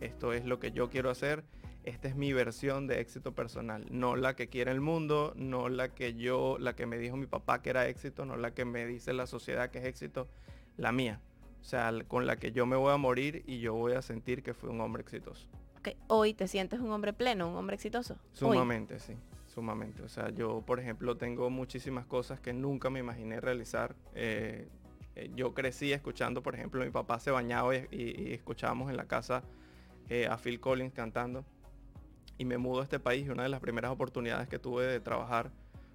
esto 0.00 0.32
es 0.32 0.44
lo 0.44 0.58
que 0.58 0.72
yo 0.72 0.90
quiero 0.90 1.10
hacer. 1.10 1.44
Esta 1.84 2.06
es 2.06 2.14
mi 2.14 2.32
versión 2.32 2.86
de 2.86 3.00
éxito 3.00 3.34
personal, 3.34 3.86
no 3.90 4.14
la 4.14 4.36
que 4.36 4.48
quiere 4.48 4.70
el 4.70 4.80
mundo, 4.80 5.32
no 5.34 5.68
la 5.68 5.88
que 5.88 6.14
yo, 6.14 6.56
la 6.60 6.76
que 6.76 6.86
me 6.86 6.96
dijo 6.96 7.16
mi 7.16 7.26
papá 7.26 7.60
que 7.60 7.70
era 7.70 7.88
éxito, 7.88 8.24
no 8.24 8.36
la 8.36 8.54
que 8.54 8.64
me 8.64 8.86
dice 8.86 9.12
la 9.12 9.26
sociedad 9.26 9.70
que 9.70 9.78
es 9.80 9.86
éxito, 9.86 10.28
la 10.76 10.92
mía. 10.92 11.20
O 11.60 11.64
sea, 11.64 11.92
con 12.06 12.26
la 12.26 12.36
que 12.36 12.52
yo 12.52 12.66
me 12.66 12.76
voy 12.76 12.92
a 12.92 12.96
morir 12.98 13.42
y 13.46 13.58
yo 13.58 13.74
voy 13.74 13.94
a 13.94 14.02
sentir 14.02 14.44
que 14.44 14.54
fui 14.54 14.70
un 14.70 14.80
hombre 14.80 15.02
exitoso. 15.02 15.48
Okay. 15.82 15.96
Hoy 16.06 16.32
te 16.32 16.46
sientes 16.46 16.78
un 16.78 16.92
hombre 16.92 17.12
pleno, 17.12 17.50
un 17.50 17.56
hombre 17.56 17.74
exitoso. 17.74 18.16
Sumamente, 18.34 19.00
sí, 19.00 19.16
sumamente. 19.52 20.04
O 20.04 20.08
sea, 20.08 20.30
yo, 20.30 20.62
por 20.64 20.78
ejemplo, 20.78 21.16
tengo 21.16 21.50
muchísimas 21.50 22.06
cosas 22.06 22.38
que 22.38 22.52
nunca 22.52 22.88
me 22.88 23.00
imaginé 23.00 23.40
realizar. 23.40 23.96
Eh, 24.14 24.68
eh, 25.16 25.32
yo 25.34 25.54
crecí 25.54 25.92
escuchando, 25.92 26.40
por 26.40 26.54
ejemplo, 26.54 26.84
mi 26.84 26.90
papá 26.92 27.18
se 27.18 27.32
bañaba 27.32 27.74
y, 27.74 28.32
escuchábamos 28.32 28.92
en 28.92 28.96
la 28.96 29.06
casa 29.06 29.42
eh, 30.08 30.28
a 30.28 30.38
Phil 30.38 30.60
Collins 30.60 30.92
cantando. 30.94 31.44
Y 32.38 32.44
me 32.44 32.58
mudo 32.58 32.78
a 32.78 32.84
este 32.84 33.00
país 33.00 33.26
y 33.26 33.30
una 33.30 33.42
de 33.42 33.48
las 33.48 33.58
primeras 33.58 33.90
oportunidades 33.90 34.48
que 34.48 34.60
tuve 34.60 34.86
de 34.86 35.00
trabajar 35.00 35.50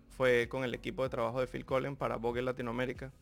fue 0.09 0.49
con 0.49 0.65
el 0.65 0.73
equipo 0.73 1.03
de 1.03 1.09
trabajo 1.09 1.39
de 1.39 1.47
Phil 1.47 1.63
Collins 1.63 1.97
para 1.97 2.17
Vogue 2.17 2.41
Latinoamérica 2.41 3.13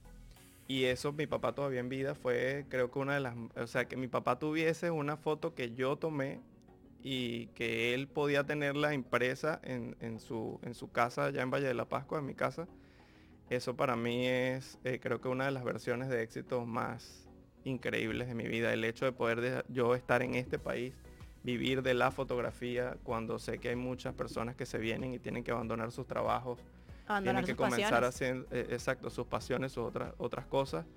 y 0.67 0.86
eso 0.86 1.13
mi 1.13 1.28
papá 1.28 1.54
todavía 1.54 1.80
en 1.80 1.89
vida 1.89 2.15
fue, 2.15 2.65
creo 2.69 2.89
que 2.89 2.97
una 2.97 3.13
de 3.13 3.19
las, 3.19 3.36
o 3.56 3.67
sea, 3.67 3.86
que 3.86 3.97
mi 3.97 4.08
papá 4.08 4.39
tuviese 4.39 4.89
una 4.89 5.15
foto 5.15 5.54
que 5.54 5.71
yo 5.75 5.95
tomé 5.95 6.39
y 7.07 7.45
que 7.49 7.93
él 7.93 8.07
podía 8.07 8.45
tenerla 8.45 8.95
impresa 8.95 9.59
en, 9.61 10.19
su, 10.19 10.59
en 10.63 10.73
su 10.73 10.91
casa 10.91 11.25
allá 11.25 11.43
en 11.43 11.51
Valle 11.51 11.67
de 11.67 11.75
la 11.75 11.85
Pascua, 11.85 12.17
en 12.17 12.25
mi 12.25 12.33
casa. 12.33 12.67
Eso 13.51 13.75
para 13.75 13.95
mí 13.95 14.25
es, 14.25 14.79
eh, 14.83 14.99
creo 14.99 15.21
que 15.21 15.27
una 15.27 15.45
de 15.45 15.51
las 15.51 15.63
versiones 15.63 16.09
de 16.09 16.23
éxito 16.23 16.65
más 16.65 17.29
increíbles 17.63 18.27
de 18.27 18.33
mi 18.33 18.47
vida. 18.47 18.73
El 18.73 18.83
hecho 18.83 19.05
de 19.05 19.11
poder 19.11 19.63
yo 19.69 19.93
estar 19.93 20.23
en 20.23 20.33
este 20.33 20.57
país, 20.57 20.95
vivir 21.43 21.83
de 21.83 21.93
la 21.93 22.09
fotografía 22.09 22.97
cuando 23.03 23.37
sé 23.37 23.59
que 23.59 23.69
hay 23.69 23.75
muchas 23.75 24.15
personas 24.15 24.55
que 24.55 24.65
se 24.65 24.79
vienen 24.79 25.13
y 25.13 25.19
tienen 25.19 25.43
que 25.43 25.51
abandonar 25.51 25.91
sus 25.91 26.07
trabajos 26.07 26.59
tienen 27.21 27.45
que 27.45 27.55
comenzar 27.55 28.03
a 28.03 28.07
hacer, 28.07 28.47
eh, 28.49 28.65
exacto, 28.71 29.11
sus 29.11 29.27
pasiones, 29.27 29.73
sus 29.73 29.85
otras, 29.85 30.11
otras 30.17 30.47
cosas. 30.47 30.87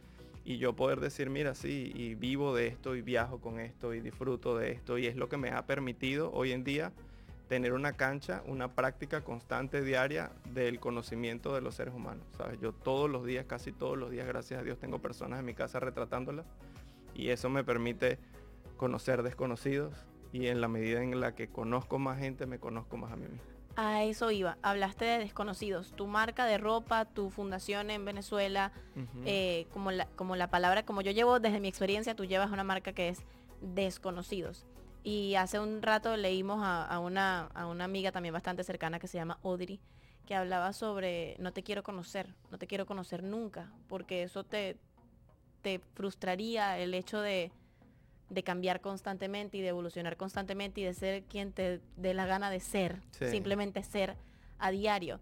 Y 0.49 0.57
yo 0.57 0.75
poder 0.75 0.99
decir, 1.01 1.29
mira, 1.29 1.55
sí, 1.55 1.93
y 1.95 2.15
vivo 2.15 2.55
de 2.55 2.69
esto, 2.69 2.97
y 2.97 3.03
viajo 3.03 3.39
con 3.39 3.61
esto, 3.61 3.93
y 3.93 4.01
disfruto 4.01 4.57
de 4.57 4.73
esto, 4.73 4.97
y 4.97 5.07
es 5.07 5.15
lo 5.15 5.29
que 5.29 5.37
me 5.37 5.51
ha 5.51 5.67
permitido 5.67 6.33
hoy 6.33 6.53
en 6.53 6.65
día 6.65 6.91
tener 7.49 7.75
una 7.75 7.99
cancha, 7.99 8.43
una 8.47 8.75
práctica 8.75 9.21
constante 9.21 9.83
diaria 9.83 10.33
del 10.55 10.81
conocimiento 10.81 11.55
de 11.55 11.61
los 11.61 11.75
seres 11.75 11.93
humanos. 11.93 12.25
¿sabes? 12.39 12.59
Yo 12.63 12.73
todos 12.73 13.11
los 13.11 13.27
días, 13.27 13.45
casi 13.45 13.73
todos 13.73 13.99
los 13.99 14.11
días, 14.11 14.27
gracias 14.27 14.61
a 14.61 14.63
Dios, 14.63 14.79
tengo 14.79 15.01
personas 15.01 15.39
en 15.39 15.45
mi 15.45 15.53
casa 15.53 15.81
retratándolas 15.81 16.47
y 17.15 17.29
eso 17.29 17.51
me 17.51 17.63
permite 17.63 18.19
conocer 18.79 19.23
desconocidos 19.23 19.93
y 20.33 20.47
en 20.47 20.63
la 20.63 20.69
medida 20.69 21.03
en 21.03 21.21
la 21.21 21.35
que 21.35 21.49
conozco 21.49 21.99
más 21.99 22.21
gente, 22.21 22.47
me 22.47 22.59
conozco 22.59 22.97
más 22.97 23.13
a 23.13 23.17
mí 23.17 23.27
mismo. 23.29 23.58
A 23.81 24.03
eso 24.03 24.33
iba. 24.33 24.59
Hablaste 24.61 25.05
de 25.05 25.19
desconocidos. 25.21 25.93
Tu 25.93 26.09
marca 26.09 26.47
de 26.47 26.59
ropa, 26.59 27.05
tu 27.05 27.31
fundación 27.31 27.93
en 27.93 28.05
Venezuela, 28.05 28.73
eh, 29.25 29.69
como, 29.73 29.93
la, 29.93 30.07
como 30.17 30.35
la 30.35 30.51
palabra, 30.51 30.85
como 30.85 31.01
yo 31.01 31.13
llevo 31.13 31.39
desde 31.39 31.61
mi 31.61 31.69
experiencia, 31.69 32.17
tú 32.17 32.25
llevas 32.25 32.51
una 32.51 32.65
marca 32.65 32.93
que 32.93 33.09
es 33.09 33.21
desconocidos. 33.61 34.67
Y 35.05 35.37
hace 35.37 35.61
un 35.61 35.81
rato 35.81 36.17
leímos 36.17 36.59
a, 36.61 36.99
una, 36.99 37.43
a 37.55 37.69
una 37.69 37.85
amiga 37.85 38.11
también 38.11 38.33
bastante 38.33 38.65
cercana 38.65 38.99
que 38.99 39.07
se 39.07 39.17
llama 39.17 39.39
Audrey, 39.45 39.79
que 40.27 40.35
hablaba 40.35 40.73
sobre 40.73 41.37
no 41.39 41.53
te 41.53 41.63
quiero 41.63 41.85
conocer, 41.85 42.35
no 42.51 42.59
te 42.59 42.67
quiero 42.67 42.85
conocer 42.85 43.23
nunca, 43.23 43.71
porque 43.89 44.25
eso 44.25 44.43
te, 44.43 44.77
te 45.63 45.79
frustraría 45.95 46.81
el 46.81 46.95
hecho 46.95 47.21
de, 47.21 47.53
de 48.31 48.43
cambiar 48.43 48.81
constantemente 48.81 49.57
y 49.57 49.63
de 49.63 49.69
evolucionar 49.69 50.17
constantemente 50.17 50.81
y 50.81 50.85
de 50.85 50.95
ser 50.95 51.23
quien 51.25 51.53
te 51.53 51.81
dé 51.97 52.15
la 52.15 52.27
gana 52.27 52.51
de 52.51 52.61
ser, 52.61 53.01
simplemente 53.13 53.83
ser 53.83 54.17
a 54.59 54.71
diario. 54.71 55.21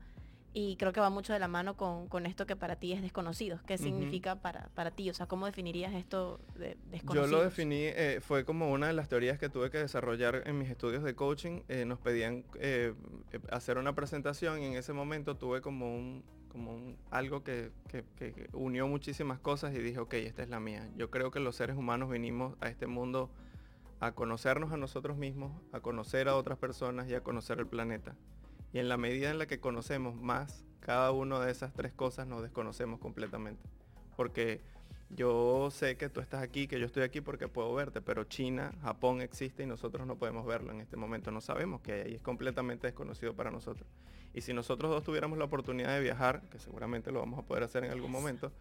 Y 0.58 0.76
creo 0.76 0.90
que 0.94 1.00
va 1.00 1.10
mucho 1.10 1.34
de 1.34 1.38
la 1.38 1.48
mano 1.48 1.76
con, 1.76 2.24
esto 2.24 2.46
que 2.46 2.56
para 2.56 2.76
ti 2.76 2.94
es 2.94 3.02
desconocido. 3.02 3.60
¿Qué 3.66 3.76
significa 3.76 4.36
para, 4.36 4.70
para 4.74 4.90
ti? 4.90 5.10
O 5.10 5.12
sea, 5.12 5.26
¿cómo 5.26 5.44
definirías 5.44 5.92
esto 5.92 6.40
de 6.54 6.78
desconocido? 6.90 7.26
Yo 7.26 7.36
lo 7.36 7.44
definí, 7.44 7.82
eh, 7.82 8.20
fue 8.22 8.46
como 8.46 8.72
una 8.72 8.86
de 8.86 8.94
las 8.94 9.10
teorías 9.10 9.38
que 9.38 9.50
tuve 9.50 9.70
que 9.70 9.76
desarrollar 9.76 10.44
en 10.46 10.56
mis 10.56 10.70
estudios 10.70 11.02
de 11.02 11.14
coaching. 11.14 11.60
Eh, 11.68 11.84
nos 11.84 11.98
pedían 11.98 12.42
eh, 12.58 12.94
hacer 13.50 13.76
una 13.76 13.94
presentación 13.94 14.62
y 14.62 14.64
en 14.64 14.76
ese 14.76 14.94
momento 14.94 15.36
tuve 15.36 15.60
como 15.60 15.94
un, 15.94 16.24
como 16.56 16.96
algo 17.10 17.44
que, 17.44 17.70
unió 18.54 18.88
muchísimas 18.88 19.38
cosas 19.38 19.74
y 19.74 19.78
dije, 19.78 19.98
ok, 19.98 20.14
esta 20.14 20.42
es 20.42 20.48
la 20.48 20.58
mía. 20.58 20.88
Yo 20.96 21.10
creo 21.10 21.30
que 21.30 21.38
los 21.38 21.54
seres 21.54 21.76
humanos 21.76 22.08
vinimos 22.08 22.56
a 22.62 22.68
este 22.68 22.86
mundo 22.86 23.30
a 24.00 24.12
conocernos 24.12 24.72
a 24.72 24.78
nosotros 24.78 25.18
mismos, 25.18 25.52
a 25.72 25.80
conocer 25.80 26.28
a 26.28 26.36
otras 26.36 26.56
personas 26.56 27.10
y 27.10 27.14
a 27.14 27.22
conocer 27.22 27.58
el 27.58 27.66
planeta. 27.66 28.16
Y 28.72 28.78
en 28.78 28.88
la 28.88 28.96
medida 28.96 29.30
en 29.30 29.38
la 29.38 29.46
que 29.46 29.60
conocemos 29.60 30.16
más 30.16 30.64
cada 30.80 31.10
una 31.10 31.40
de 31.40 31.52
esas 31.52 31.74
tres 31.74 31.92
cosas, 31.92 32.26
nos 32.26 32.40
desconocemos 32.40 33.00
completamente. 33.00 33.68
Porque 34.16 34.62
yo 35.10 35.70
sé 35.70 35.96
que 35.96 36.08
tú 36.08 36.20
estás 36.20 36.42
aquí, 36.42 36.66
que 36.66 36.80
yo 36.80 36.86
estoy 36.86 37.02
aquí 37.02 37.20
porque 37.20 37.48
puedo 37.48 37.72
verte, 37.74 38.00
pero 38.00 38.24
China, 38.24 38.72
Japón 38.82 39.20
existe 39.20 39.62
y 39.62 39.66
nosotros 39.66 40.06
no 40.06 40.16
podemos 40.16 40.46
verlo 40.46 40.72
en 40.72 40.80
este 40.80 40.96
momento. 40.96 41.30
No 41.30 41.40
sabemos 41.40 41.80
que 41.80 41.92
hay, 41.92 42.14
es 42.14 42.22
completamente 42.22 42.86
desconocido 42.86 43.34
para 43.34 43.50
nosotros. 43.50 43.88
Y 44.34 44.40
si 44.40 44.52
nosotros 44.52 44.90
dos 44.90 45.04
tuviéramos 45.04 45.38
la 45.38 45.44
oportunidad 45.44 45.94
de 45.94 46.00
viajar, 46.00 46.42
que 46.50 46.58
seguramente 46.58 47.12
lo 47.12 47.20
vamos 47.20 47.38
a 47.38 47.42
poder 47.42 47.62
hacer 47.62 47.84
en 47.84 47.90
algún 47.90 48.10
momento, 48.10 48.52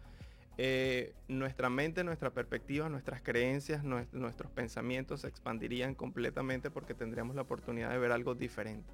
eh, 0.58 1.12
nuestra 1.28 1.68
mente, 1.68 2.02
nuestra 2.02 2.30
perspectiva, 2.30 2.88
nuestras 2.88 3.20
creencias, 3.20 3.84
nuestros 3.84 4.50
pensamientos 4.52 5.20
se 5.20 5.28
expandirían 5.28 5.94
completamente 5.94 6.70
porque 6.70 6.94
tendríamos 6.94 7.36
la 7.36 7.42
oportunidad 7.42 7.90
de 7.90 7.98
ver 7.98 8.12
algo 8.12 8.34
diferente. 8.34 8.90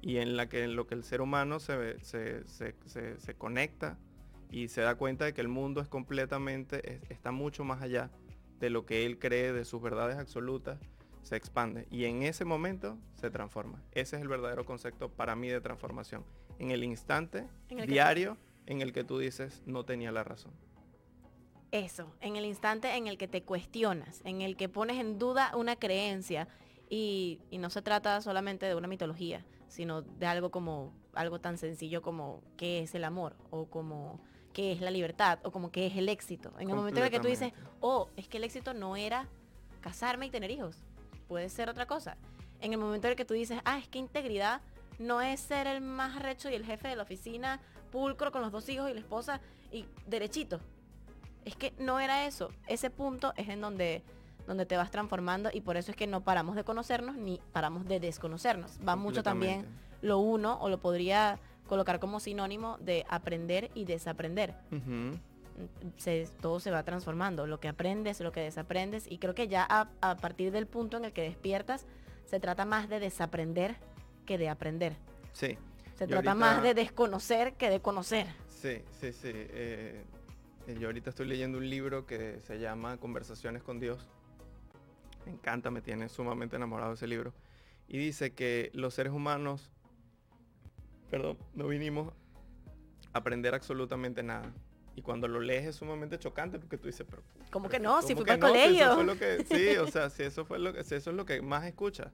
Y 0.00 0.18
en 0.18 0.36
la 0.36 0.48
que 0.48 0.64
en 0.64 0.76
lo 0.76 0.86
que 0.86 0.94
el 0.94 1.04
ser 1.04 1.20
humano 1.20 1.60
se, 1.60 1.98
se, 2.02 3.34
conecta 3.36 3.98
y 4.50 4.68
se 4.68 4.80
da 4.80 4.94
cuenta 4.94 5.24
de 5.24 5.34
que 5.34 5.40
el 5.40 5.48
mundo 5.48 5.80
es 5.80 5.88
completamente, 5.88 7.00
está 7.08 7.32
mucho 7.32 7.64
más 7.64 7.82
allá 7.82 8.10
de 8.60 8.70
lo 8.70 8.86
que 8.86 9.06
él 9.06 9.18
cree, 9.18 9.52
de 9.52 9.64
sus 9.64 9.82
verdades 9.82 10.16
absolutas, 10.16 10.78
se 11.22 11.36
expande. 11.36 11.86
Y 11.90 12.04
en 12.04 12.22
ese 12.22 12.44
momento 12.44 12.98
se 13.14 13.30
transforma. 13.30 13.82
Ese 13.92 14.16
es 14.16 14.22
el 14.22 14.28
verdadero 14.28 14.64
concepto 14.64 15.10
para 15.10 15.34
mí 15.36 15.48
de 15.48 15.60
transformación. 15.60 16.24
En 16.58 16.70
el 16.70 16.84
instante 16.84 17.48
diario 17.86 18.36
en 18.66 18.80
el 18.80 18.92
que 18.92 19.04
tú 19.04 19.18
dices, 19.18 19.62
no 19.66 19.84
tenía 19.84 20.12
la 20.12 20.24
razón. 20.24 20.52
Eso, 21.72 22.14
en 22.20 22.36
el 22.36 22.44
instante 22.44 22.96
en 22.96 23.06
el 23.06 23.18
que 23.18 23.28
te 23.28 23.42
cuestionas, 23.42 24.22
en 24.24 24.40
el 24.40 24.56
que 24.56 24.68
pones 24.68 24.98
en 24.98 25.18
duda 25.18 25.52
una 25.56 25.76
creencia 25.76 26.48
y, 26.88 27.40
no 27.52 27.70
se 27.70 27.82
trata 27.82 28.20
solamente 28.20 28.66
de 28.66 28.74
una 28.74 28.88
mitología, 28.88 29.44
sino 29.68 30.02
de 30.02 30.26
algo 30.26 30.50
como 30.50 30.94
algo 31.12 31.40
tan 31.40 31.58
sencillo 31.58 32.02
como 32.02 32.42
qué 32.56 32.80
es 32.80 32.94
el 32.94 33.04
amor 33.04 33.36
o 33.50 33.66
como 33.66 34.20
qué 34.56 34.72
es 34.72 34.80
la 34.80 34.90
libertad 34.90 35.38
o 35.42 35.50
como 35.50 35.70
qué 35.70 35.86
es 35.86 35.96
el 35.98 36.08
éxito. 36.08 36.50
En 36.58 36.70
el 36.70 36.76
momento 36.76 37.00
en 37.00 37.04
el 37.04 37.10
que 37.10 37.20
tú 37.20 37.28
dices, 37.28 37.52
oh, 37.80 38.08
es 38.16 38.26
que 38.26 38.38
el 38.38 38.44
éxito 38.44 38.72
no 38.72 38.96
era 38.96 39.28
casarme 39.82 40.24
y 40.24 40.30
tener 40.30 40.50
hijos, 40.50 40.78
puede 41.28 41.50
ser 41.50 41.68
otra 41.68 41.84
cosa. 41.84 42.16
En 42.62 42.72
el 42.72 42.78
momento 42.78 43.06
en 43.06 43.10
el 43.10 43.16
que 43.18 43.26
tú 43.26 43.34
dices, 43.34 43.60
ah, 43.66 43.76
es 43.76 43.86
que 43.86 43.98
integridad 43.98 44.62
no 44.98 45.20
es 45.20 45.40
ser 45.40 45.66
el 45.66 45.82
más 45.82 46.22
recho 46.22 46.48
y 46.48 46.54
el 46.54 46.64
jefe 46.64 46.88
de 46.88 46.96
la 46.96 47.02
oficina, 47.02 47.60
pulcro 47.92 48.32
con 48.32 48.40
los 48.40 48.50
dos 48.50 48.66
hijos 48.70 48.90
y 48.90 48.94
la 48.94 49.00
esposa 49.00 49.42
y 49.70 49.84
derechito. 50.06 50.58
Es 51.44 51.54
que 51.54 51.74
no 51.78 52.00
era 52.00 52.24
eso. 52.24 52.48
Ese 52.66 52.88
punto 52.88 53.34
es 53.36 53.50
en 53.50 53.60
donde, 53.60 54.02
donde 54.46 54.64
te 54.64 54.78
vas 54.78 54.90
transformando 54.90 55.50
y 55.52 55.60
por 55.60 55.76
eso 55.76 55.90
es 55.90 55.98
que 55.98 56.06
no 56.06 56.22
paramos 56.22 56.56
de 56.56 56.64
conocernos 56.64 57.16
ni 57.16 57.42
paramos 57.52 57.84
de 57.84 58.00
desconocernos. 58.00 58.78
Va 58.88 58.96
mucho 58.96 59.22
también 59.22 59.66
lo 60.00 60.18
uno 60.18 60.58
o 60.62 60.70
lo 60.70 60.80
podría 60.80 61.38
colocar 61.66 62.00
como 62.00 62.20
sinónimo 62.20 62.78
de 62.78 63.04
aprender 63.08 63.70
y 63.74 63.84
desaprender. 63.84 64.54
todo 66.40 66.60
se 66.60 66.70
va 66.70 66.82
transformando, 66.82 67.46
lo 67.46 67.60
que 67.60 67.68
aprendes, 67.68 68.20
lo 68.20 68.32
que 68.32 68.40
desaprendes 68.40 69.10
y 69.10 69.18
creo 69.18 69.34
que 69.34 69.48
ya 69.48 69.66
a, 69.68 70.16
partir 70.16 70.52
del 70.52 70.66
punto 70.66 70.96
en 70.96 71.04
el 71.04 71.12
que 71.12 71.22
despiertas 71.22 71.86
se 72.24 72.40
trata 72.40 72.64
más 72.64 72.88
de 72.88 73.00
desaprender 73.00 73.76
que 74.24 74.38
de 74.38 74.48
aprender. 74.48 74.96
Sí. 75.32 75.56
Se 75.94 76.06
trata 76.06 76.34
más 76.34 76.62
de 76.62 76.74
desconocer 76.74 77.54
que 77.54 77.70
de 77.70 77.80
conocer. 77.80 78.26
Sí, 78.48 78.82
sí, 79.00 79.12
sí. 79.12 79.30
Eh, 79.32 80.04
eh, 80.66 80.76
yo 80.78 80.88
ahorita 80.88 81.10
estoy 81.10 81.26
leyendo 81.26 81.58
un 81.58 81.70
libro 81.70 82.06
que 82.06 82.40
se 82.40 82.58
llama 82.58 82.98
Conversaciones 82.98 83.62
con 83.62 83.80
Dios. 83.80 84.06
Me 85.24 85.32
encanta, 85.32 85.70
me 85.70 85.80
tiene 85.80 86.08
sumamente 86.08 86.56
enamorado 86.56 86.94
ese 86.94 87.06
libro. 87.06 87.32
Y 87.88 87.98
dice 87.98 88.32
que 88.34 88.70
los 88.74 88.94
seres 88.94 89.12
humanos, 89.12 89.70
perdón, 91.10 91.38
no 91.54 91.68
vinimos 91.68 92.12
a 93.12 93.18
aprender 93.18 93.54
absolutamente 93.54 94.22
nada. 94.22 94.52
Y 94.94 95.02
cuando 95.02 95.28
lo 95.28 95.40
lees 95.40 95.66
es 95.66 95.76
sumamente 95.76 96.18
chocante 96.18 96.58
porque 96.58 96.78
tú 96.78 96.86
dices, 96.86 97.06
pero... 97.08 97.22
¿Cómo 97.50 97.68
que 97.68 97.78
no? 97.78 98.00
Si 98.00 98.14
fui 98.14 98.24
para 98.24 98.34
el 98.34 98.40
colegio. 98.40 99.16
sí, 99.50 99.76
o 99.76 99.86
sea, 99.88 100.08
si 100.08 100.22
eso, 100.22 100.46
fue 100.46 100.58
lo 100.58 100.72
que, 100.72 100.84
si 100.84 100.94
eso 100.94 101.10
es 101.10 101.16
lo 101.16 101.26
que 101.26 101.42
más 101.42 101.64
escuchas. 101.64 102.10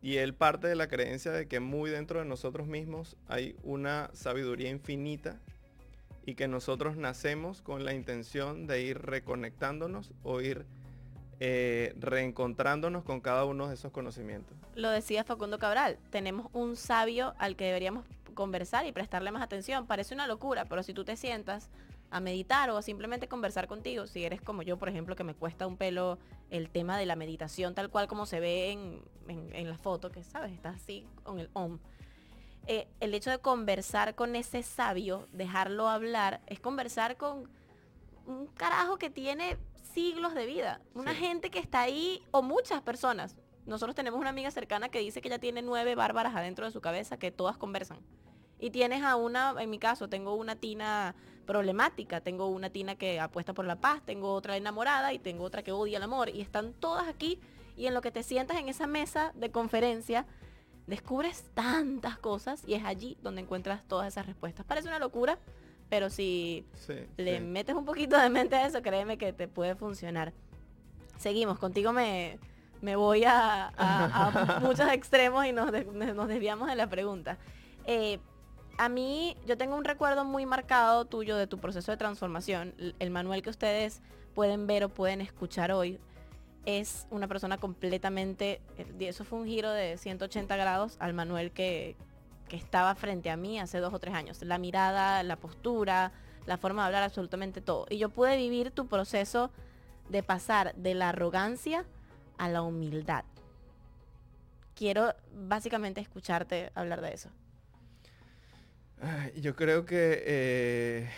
Y 0.00 0.16
él 0.18 0.32
parte 0.32 0.68
de 0.68 0.76
la 0.76 0.86
creencia 0.86 1.32
de 1.32 1.48
que 1.48 1.58
muy 1.58 1.90
dentro 1.90 2.20
de 2.20 2.24
nosotros 2.24 2.68
mismos 2.68 3.16
hay 3.26 3.56
una 3.64 4.10
sabiduría 4.12 4.70
infinita 4.70 5.40
y 6.24 6.36
que 6.36 6.46
nosotros 6.46 6.96
nacemos 6.96 7.62
con 7.62 7.84
la 7.84 7.94
intención 7.94 8.68
de 8.68 8.82
ir 8.82 8.98
reconectándonos 8.98 10.12
o 10.22 10.40
ir 10.40 10.66
eh, 11.40 11.94
reencontrándonos 11.98 13.04
con 13.04 13.20
cada 13.20 13.44
uno 13.44 13.68
de 13.68 13.74
esos 13.74 13.92
conocimientos. 13.92 14.56
Lo 14.74 14.90
decía 14.90 15.24
Facundo 15.24 15.58
Cabral, 15.58 15.98
tenemos 16.10 16.48
un 16.52 16.76
sabio 16.76 17.34
al 17.38 17.56
que 17.56 17.64
deberíamos 17.64 18.04
conversar 18.34 18.86
y 18.86 18.92
prestarle 18.92 19.30
más 19.30 19.42
atención. 19.42 19.86
Parece 19.86 20.14
una 20.14 20.26
locura, 20.26 20.64
pero 20.64 20.82
si 20.82 20.94
tú 20.94 21.04
te 21.04 21.16
sientas 21.16 21.70
a 22.10 22.20
meditar 22.20 22.70
o 22.70 22.76
a 22.76 22.82
simplemente 22.82 23.28
conversar 23.28 23.66
contigo, 23.66 24.06
si 24.06 24.24
eres 24.24 24.40
como 24.40 24.62
yo, 24.62 24.78
por 24.78 24.88
ejemplo, 24.88 25.14
que 25.16 25.24
me 25.24 25.34
cuesta 25.34 25.66
un 25.66 25.76
pelo 25.76 26.18
el 26.50 26.70
tema 26.70 26.96
de 26.96 27.04
la 27.04 27.16
meditación 27.16 27.74
tal 27.74 27.90
cual 27.90 28.08
como 28.08 28.26
se 28.26 28.40
ve 28.40 28.70
en, 28.70 29.68
la 29.68 29.76
foto, 29.76 30.10
que 30.10 30.24
sabes, 30.24 30.52
estás 30.52 30.76
así 30.76 31.06
con 31.22 31.38
el 31.38 31.50
OM 31.52 31.78
eh, 32.66 32.86
el 33.00 33.14
hecho 33.14 33.30
de 33.30 33.38
conversar 33.38 34.14
con 34.14 34.36
ese 34.36 34.62
sabio, 34.62 35.26
dejarlo 35.32 35.88
hablar, 35.88 36.42
es 36.46 36.60
conversar 36.60 37.16
con 37.16 37.48
un 38.26 38.46
carajo 38.48 38.98
que 38.98 39.08
tiene 39.08 39.56
siglos 39.94 40.34
de 40.34 40.46
vida. 40.46 40.80
Una 40.94 41.14
gente 41.14 41.50
que 41.50 41.58
está 41.58 41.80
ahí, 41.80 42.22
o 42.30 42.42
muchas 42.42 42.82
personas. 42.82 43.36
Nosotros 43.66 43.94
tenemos 43.94 44.20
una 44.20 44.30
amiga 44.30 44.50
cercana 44.50 44.88
que 44.88 45.00
dice 45.00 45.20
que 45.20 45.28
ya 45.28 45.38
tiene 45.38 45.62
nueve 45.62 45.94
bárbaras 45.94 46.34
adentro 46.34 46.64
de 46.64 46.72
su 46.72 46.80
cabeza 46.80 47.18
que 47.18 47.30
todas 47.30 47.56
conversan. 47.56 47.98
Y 48.58 48.70
tienes 48.70 49.02
a 49.02 49.16
una, 49.16 49.54
en 49.58 49.70
mi 49.70 49.78
caso, 49.78 50.08
tengo 50.08 50.34
una 50.34 50.56
tina 50.56 51.14
problemática, 51.46 52.20
tengo 52.20 52.46
una 52.46 52.70
tina 52.70 52.96
que 52.96 53.20
apuesta 53.20 53.54
por 53.54 53.64
la 53.64 53.80
paz, 53.80 54.02
tengo 54.04 54.32
otra 54.32 54.56
enamorada 54.56 55.12
y 55.12 55.18
tengo 55.18 55.44
otra 55.44 55.62
que 55.62 55.72
odia 55.72 55.98
el 55.98 56.02
amor. 56.02 56.28
Y 56.28 56.40
están 56.40 56.72
todas 56.72 57.06
aquí 57.08 57.40
y 57.76 57.86
en 57.86 57.94
lo 57.94 58.00
que 58.00 58.10
te 58.10 58.22
sientas 58.22 58.58
en 58.58 58.68
esa 58.68 58.86
mesa 58.86 59.32
de 59.36 59.50
conferencia, 59.50 60.26
descubres 60.86 61.44
tantas 61.54 62.18
cosas 62.18 62.62
y 62.66 62.74
es 62.74 62.84
allí 62.84 63.16
donde 63.22 63.42
encuentras 63.42 63.86
todas 63.86 64.08
esas 64.08 64.26
respuestas. 64.26 64.66
Parece 64.66 64.88
una 64.88 64.98
locura, 64.98 65.38
pero 65.88 66.10
si 66.10 66.64
le 67.16 67.40
metes 67.40 67.74
un 67.74 67.84
poquito 67.84 68.18
de 68.18 68.28
mente 68.28 68.56
a 68.56 68.66
eso, 68.66 68.82
créeme 68.82 69.18
que 69.18 69.32
te 69.32 69.48
puede 69.48 69.74
funcionar. 69.74 70.32
Seguimos, 71.18 71.58
contigo 71.58 71.92
me, 71.92 72.38
me 72.80 72.96
voy 72.96 73.24
a, 73.26 74.58
muchos 74.62 74.90
extremos 74.90 75.46
y 75.46 75.52
nos, 75.52 75.72
desviamos 75.72 76.68
de 76.68 76.76
la 76.76 76.88
pregunta. 76.88 77.38
Eh, 77.86 78.18
a 78.76 78.88
mí, 78.88 79.36
yo 79.46 79.56
tengo 79.56 79.76
un 79.76 79.84
recuerdo 79.84 80.24
muy 80.24 80.46
marcado 80.46 81.04
tuyo 81.04 81.36
de 81.36 81.46
tu 81.46 81.58
proceso 81.58 81.90
de 81.90 81.96
transformación. 81.96 82.74
El 82.98 83.10
manual 83.10 83.42
que 83.42 83.50
ustedes 83.50 84.02
pueden 84.34 84.66
ver 84.66 84.84
o 84.84 84.88
pueden 84.88 85.20
escuchar 85.20 85.72
hoy 85.72 85.98
es 86.64 87.06
una 87.10 87.26
persona 87.26 87.56
completamente, 87.56 88.60
eh, 88.76 88.86
eso 89.00 89.24
fue 89.24 89.38
un 89.38 89.46
giro 89.46 89.70
de 89.72 89.96
180 89.96 90.54
grados 90.56 90.96
al 91.00 91.14
Manuel 91.14 91.50
que, 91.50 91.96
estaba 92.56 92.94
frente 92.94 93.30
a 93.30 93.36
mí 93.36 93.58
hace 93.58 93.78
dos 93.78 93.92
o 93.94 93.98
tres 93.98 94.14
años. 94.14 94.42
La 94.42 94.58
mirada, 94.58 95.22
la 95.22 95.36
postura, 95.36 96.12
la 96.46 96.56
forma 96.56 96.82
de 96.82 96.86
hablar, 96.86 97.02
absolutamente 97.02 97.60
todo. 97.60 97.86
Y 97.90 97.98
yo 97.98 98.08
pude 98.08 98.36
vivir 98.36 98.70
tu 98.70 98.86
proceso 98.86 99.50
de 100.08 100.22
pasar 100.22 100.74
de 100.74 100.94
la 100.94 101.10
arrogancia 101.10 101.84
a 102.38 102.48
la 102.48 102.62
humildad. 102.62 103.24
Quiero 104.74 105.14
básicamente 105.34 106.00
escucharte 106.00 106.70
hablar 106.74 107.00
de 107.00 107.14
eso. 107.14 107.30
Yo 109.36 109.54
creo 109.54 109.84
que 109.84 110.22
eh, 110.26 111.08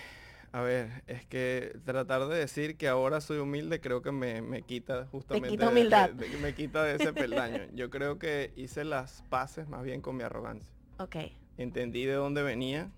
a 0.52 0.62
ver, 0.62 1.02
es 1.06 1.24
que 1.26 1.78
tratar 1.84 2.26
de 2.26 2.36
decir 2.36 2.76
que 2.76 2.88
ahora 2.88 3.20
soy 3.20 3.38
humilde 3.38 3.80
creo 3.80 4.02
que 4.02 4.10
me, 4.10 4.62
quita 4.62 5.06
justamente... 5.06 5.48
quita 5.50 5.68
humildad. 5.68 6.10
me 6.42 6.54
quita 6.54 6.82
de 6.82 6.96
ese 6.96 7.12
peldaño. 7.12 7.62
Yo 7.74 7.88
creo 7.88 8.18
que 8.18 8.52
hice 8.56 8.84
las 8.84 9.22
paces 9.28 9.68
más 9.68 9.84
bien 9.84 10.00
con 10.00 10.16
mi 10.16 10.24
arrogancia. 10.24 10.74
Ok. 11.00 11.16
Entendí 11.56 12.04
de 12.04 12.12
dónde 12.12 12.42
venía, 12.42 12.90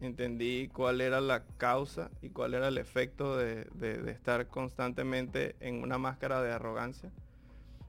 entendí 0.00 0.66
cuál 0.66 1.00
era 1.00 1.20
la 1.20 1.44
causa 1.58 2.10
y 2.20 2.30
cuál 2.30 2.54
era 2.54 2.66
el 2.66 2.76
efecto 2.76 3.36
de, 3.36 3.68
estar 4.10 4.48
constantemente 4.48 5.54
en 5.60 5.80
una 5.80 5.96
máscara 5.96 6.42
de 6.42 6.50
arrogancia. 6.50 7.12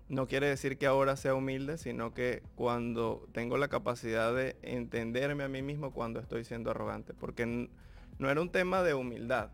No 0.09 0.27
quiere 0.27 0.47
decir 0.47 0.77
que 0.77 0.85
ahora 0.85 1.15
sea 1.15 1.33
humilde, 1.33 1.79
sino 1.79 2.13
que 2.13 2.43
cuando 2.55 3.27
tengo 3.33 3.57
la 3.57 3.67
capacidad 3.67 4.33
de 4.33 4.57
entenderme 4.61 5.43
a 5.43 5.49
mí 5.49 5.63
mismo 5.63 5.91
cuando 5.91 6.19
estoy 6.19 6.45
siendo 6.45 6.69
arrogante. 6.69 7.15
Porque 7.15 7.67
no 8.19 8.29
era 8.29 8.39
un 8.39 8.51
tema 8.51 8.83
de 8.83 8.93
humildad. 8.93 9.49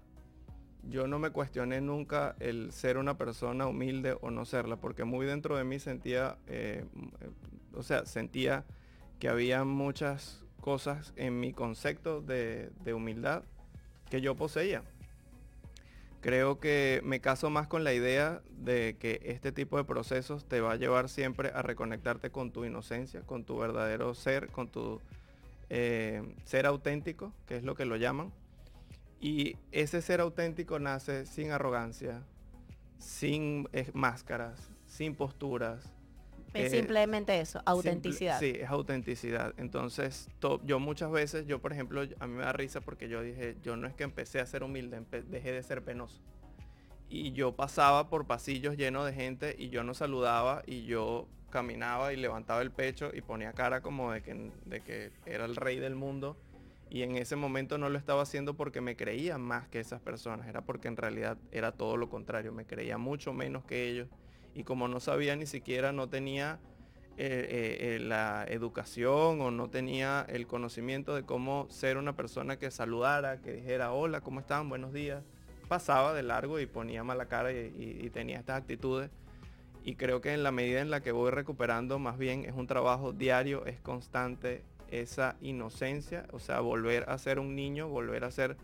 Yo 0.83 1.07
no 1.07 1.17
me 1.17 1.29
cuestioné 1.29 1.79
nunca 1.79 2.35
el 2.41 2.73
ser 2.73 2.97
una 2.97 3.17
persona 3.17 3.67
humilde 3.67 4.17
o 4.19 4.31
no 4.31 4.43
serla, 4.43 4.75
porque 4.75 5.05
muy 5.05 5.25
dentro 5.25 5.55
de 5.55 5.63
mí 5.63 5.79
sentía, 5.79 6.37
eh, 6.47 6.83
o 7.73 7.83
sea, 7.83 8.05
sentía 8.05 8.65
que 9.23 9.29
había 9.29 9.63
muchas 9.63 10.43
cosas 10.59 11.13
en 11.15 11.39
mi 11.39 11.53
concepto 11.53 12.19
de, 12.19 12.73
humildad 12.93 13.43
que 14.09 14.19
yo 14.19 14.35
poseía. 14.35 14.83
Creo 16.19 16.59
que 16.59 16.99
me 17.05 17.21
caso 17.21 17.49
más 17.49 17.69
con 17.69 17.85
la 17.85 17.93
idea 17.93 18.41
de 18.49 18.97
que 18.99 19.21
este 19.23 19.53
tipo 19.53 19.77
de 19.77 19.85
procesos 19.85 20.43
te 20.43 20.59
va 20.59 20.73
a 20.73 20.75
llevar 20.75 21.07
siempre 21.07 21.51
a 21.55 21.61
reconectarte 21.61 22.31
con 22.31 22.51
tu 22.51 22.65
inocencia, 22.65 23.21
con 23.21 23.45
tu 23.45 23.57
verdadero 23.57 24.13
ser, 24.13 24.49
con 24.49 24.67
tu 24.67 24.99
eh, 25.69 26.21
ser 26.43 26.65
auténtico, 26.65 27.31
que 27.47 27.55
es 27.55 27.63
lo 27.63 27.75
que 27.75 27.85
lo 27.85 27.95
llaman. 27.95 28.29
Y 29.21 29.55
ese 29.71 30.01
ser 30.01 30.19
auténtico 30.19 30.79
nace 30.79 31.25
sin 31.27 31.51
arrogancia, 31.51 32.23
sin 32.97 33.69
eh, 33.71 33.89
máscaras, 33.93 34.69
sin 34.85 35.15
posturas. 35.15 35.92
Es 36.53 36.71
simplemente 36.71 37.39
eso, 37.39 37.61
autenticidad. 37.65 38.39
sí, 38.39 38.53
es 38.59 38.69
autenticidad. 38.69 39.53
Entonces, 39.57 40.29
yo 40.63 40.79
muchas 40.79 41.11
veces, 41.11 41.47
yo 41.47 41.59
por 41.59 41.73
ejemplo, 41.73 42.01
a 42.19 42.27
mí 42.27 42.33
me 42.35 42.43
da 42.43 42.53
risa 42.53 42.81
porque 42.81 43.09
yo 43.09 43.21
dije, 43.21 43.57
yo 43.63 43.75
no 43.75 43.87
es 43.87 43.93
que 43.93 44.03
empecé 44.03 44.39
a 44.39 44.45
ser 44.45 44.63
humilde, 44.63 45.01
dejé 45.29 45.51
de 45.51 45.63
ser 45.63 45.83
penoso 45.83 46.21
y 47.13 47.31
yo 47.33 47.55
pasaba 47.55 48.09
por 48.09 48.25
pasillos 48.25 48.75
llenos 48.75 49.05
de 49.05 49.13
gente 49.13 49.55
y 49.57 49.69
yo 49.69 49.83
no 49.83 49.93
saludaba 49.93 50.63
y 50.65 50.85
yo 50.85 51.27
caminaba 51.51 52.11
y 52.11 52.17
levantaba 52.17 52.63
el 52.63 52.71
pecho 52.71 53.11
y 53.13 53.21
ponía 53.21 53.53
cara 53.53 53.81
como 53.81 54.11
de 54.11 54.23
que, 54.23 54.51
de 54.65 54.81
que 54.81 55.11
era 55.27 55.45
el 55.45 55.55
rey 55.55 55.77
del 55.77 55.93
mundo 55.93 56.35
y 56.89 57.03
en 57.03 57.15
ese 57.15 57.35
momento 57.35 57.77
no 57.77 57.89
lo 57.89 57.99
estaba 57.99 58.23
haciendo 58.23 58.55
porque 58.55 58.81
me 58.81 58.95
creía 58.95 59.37
más 59.37 59.67
que 59.67 59.79
esas 59.79 60.01
personas, 60.01 60.47
era 60.47 60.61
porque 60.61 60.87
en 60.87 60.97
realidad 60.97 61.37
era 61.51 61.71
todo 61.71 61.97
lo 61.97 62.09
contrario, 62.09 62.51
me 62.51 62.65
creía 62.65 62.97
mucho 62.97 63.31
menos 63.31 63.63
que 63.63 63.87
ellos 63.87 64.09
y 64.53 64.63
como 64.63 64.87
no 64.87 64.99
sabía 64.99 65.35
ni 65.35 65.45
siquiera, 65.45 65.91
no 65.91 66.09
tenía 66.09 66.59
eh, 67.17 67.47
eh, 67.49 67.95
eh, 67.95 67.99
la 67.99 68.45
educación 68.47 69.41
o 69.41 69.51
no 69.51 69.69
tenía 69.69 70.25
el 70.27 70.47
conocimiento 70.47 71.13
de 71.15 71.23
cómo 71.23 71.67
ser 71.69 71.97
una 71.97 72.15
persona 72.15 72.57
que 72.57 72.71
saludara, 72.71 73.41
que 73.41 73.53
dijera 73.53 73.91
hola, 73.91 74.21
¿cómo 74.21 74.39
están? 74.39 74.69
Buenos 74.69 74.93
días 74.93 75.23
pasaba 75.73 76.13
de 76.13 76.21
largo 76.21 76.59
y 76.59 76.67
ponía 76.67 77.03
mala 77.03 77.25
cara 77.25 77.51
y, 77.51 78.07
tenía 78.13 78.37
estas 78.37 78.57
actitudes. 78.57 79.09
Y 79.83 79.95
creo 79.95 80.21
que 80.21 80.33
en 80.33 80.43
la 80.43 80.51
medida 80.51 80.81
en 80.81 80.91
la 80.91 81.01
que 81.01 81.11
voy 81.11 81.31
recuperando, 81.31 81.97
más 81.97 82.19
bien 82.19 82.45
es 82.45 82.53
un 82.53 82.67
trabajo 82.67 83.11
diario, 83.11 83.65
es 83.65 83.79
constante 83.79 84.63
esa 84.91 85.35
inocencia, 85.41 86.27
o 86.31 86.39
sea, 86.39 86.59
volver 86.59 87.09
a 87.09 87.17
ser 87.17 87.39
un 87.39 87.55
niño, 87.55 87.89
volver 87.89 88.23
a 88.23 88.29
ser 88.29 88.55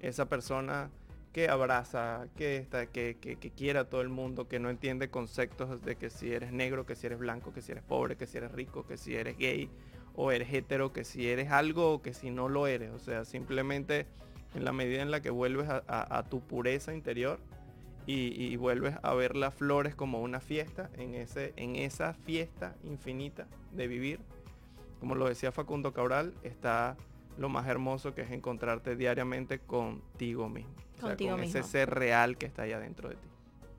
esa 0.00 0.28
persona 0.28 0.90
que 1.36 1.50
abraza, 1.50 2.28
que, 2.34 2.56
está, 2.56 2.86
que, 2.86 3.18
que, 3.18 3.50
quiere 3.50 3.84
todo 3.84 4.00
el 4.00 4.08
mundo, 4.08 4.48
que 4.48 4.58
no 4.58 4.70
entiende 4.70 5.10
conceptos 5.10 5.82
de 5.82 5.96
que 5.96 6.08
si 6.08 6.32
eres 6.32 6.50
negro, 6.50 6.86
que 6.86 6.94
si 6.94 7.04
eres 7.04 7.18
blanco, 7.18 7.52
que 7.52 7.60
si 7.60 7.72
eres 7.72 7.84
pobre, 7.84 8.16
que 8.16 8.26
si 8.26 8.38
eres 8.38 8.52
rico, 8.52 8.86
que 8.86 8.96
si 8.96 9.14
eres 9.14 9.36
gay 9.36 9.68
o 10.14 10.32
eres 10.32 10.50
hetero, 10.50 10.94
que 10.94 11.04
si 11.04 11.28
eres 11.28 11.50
algo 11.50 11.92
o 11.92 12.00
que 12.00 12.14
si 12.14 12.30
no 12.30 12.48
lo 12.48 12.66
eres. 12.66 12.90
O 12.90 12.98
sea, 12.98 13.26
simplemente 13.26 14.06
en 14.54 14.64
la 14.64 14.72
medida 14.72 15.02
en 15.02 15.10
la 15.10 15.20
que 15.20 15.28
vuelves 15.28 15.68
a, 15.68 16.24
tu 16.30 16.40
pureza 16.40 16.94
interior 16.94 17.38
y, 18.06 18.56
vuelves 18.56 18.94
a 19.02 19.12
ver 19.12 19.36
las 19.36 19.52
flores 19.52 19.94
como 19.94 20.22
una 20.22 20.40
fiesta, 20.40 20.88
en, 20.96 21.14
ese, 21.14 21.52
en 21.56 21.76
esa 21.76 22.14
fiesta 22.14 22.76
infinita 22.82 23.46
de 23.72 23.88
vivir, 23.88 24.20
como 25.00 25.14
lo 25.14 25.28
decía 25.28 25.52
Facundo 25.52 25.92
Cabral, 25.92 26.32
está 26.44 26.96
lo 27.38 27.48
más 27.48 27.66
hermoso 27.66 28.14
que 28.14 28.22
es 28.22 28.30
encontrarte 28.30 28.96
diariamente 28.96 29.58
contigo 29.58 30.48
mismo. 30.48 30.74
Contigo 31.00 31.36
Ese 31.36 31.62
ser 31.62 31.90
real 31.90 32.38
que 32.38 32.46
está 32.46 32.62
ahí 32.62 32.72
adentro 32.72 33.08
de 33.08 33.16
ti. 33.16 33.28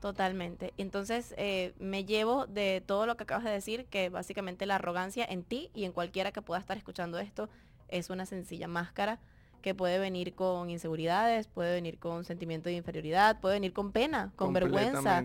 Totalmente. 0.00 0.72
Entonces 0.78 1.34
eh, 1.36 1.74
me 1.80 2.04
llevo 2.04 2.46
de 2.46 2.82
todo 2.86 3.06
lo 3.06 3.16
que 3.16 3.24
acabas 3.24 3.44
de 3.44 3.50
decir, 3.50 3.86
que 3.86 4.10
básicamente 4.10 4.64
la 4.66 4.76
arrogancia 4.76 5.24
en 5.28 5.42
ti 5.42 5.70
y 5.74 5.84
en 5.84 5.92
cualquiera 5.92 6.30
que 6.30 6.40
pueda 6.40 6.60
estar 6.60 6.76
escuchando 6.76 7.18
esto 7.18 7.48
es 7.88 8.10
una 8.10 8.26
sencilla 8.26 8.68
máscara 8.68 9.18
que 9.62 9.74
puede 9.74 9.98
venir 9.98 10.34
con 10.34 10.70
inseguridades, 10.70 11.48
puede 11.48 11.74
venir 11.74 11.98
con 11.98 12.24
sentimiento 12.24 12.68
de 12.68 12.76
inferioridad, 12.76 13.40
puede 13.40 13.56
venir 13.56 13.72
con 13.72 13.90
pena, 13.90 14.30
con 14.36 14.52
vergüenza, 14.52 15.24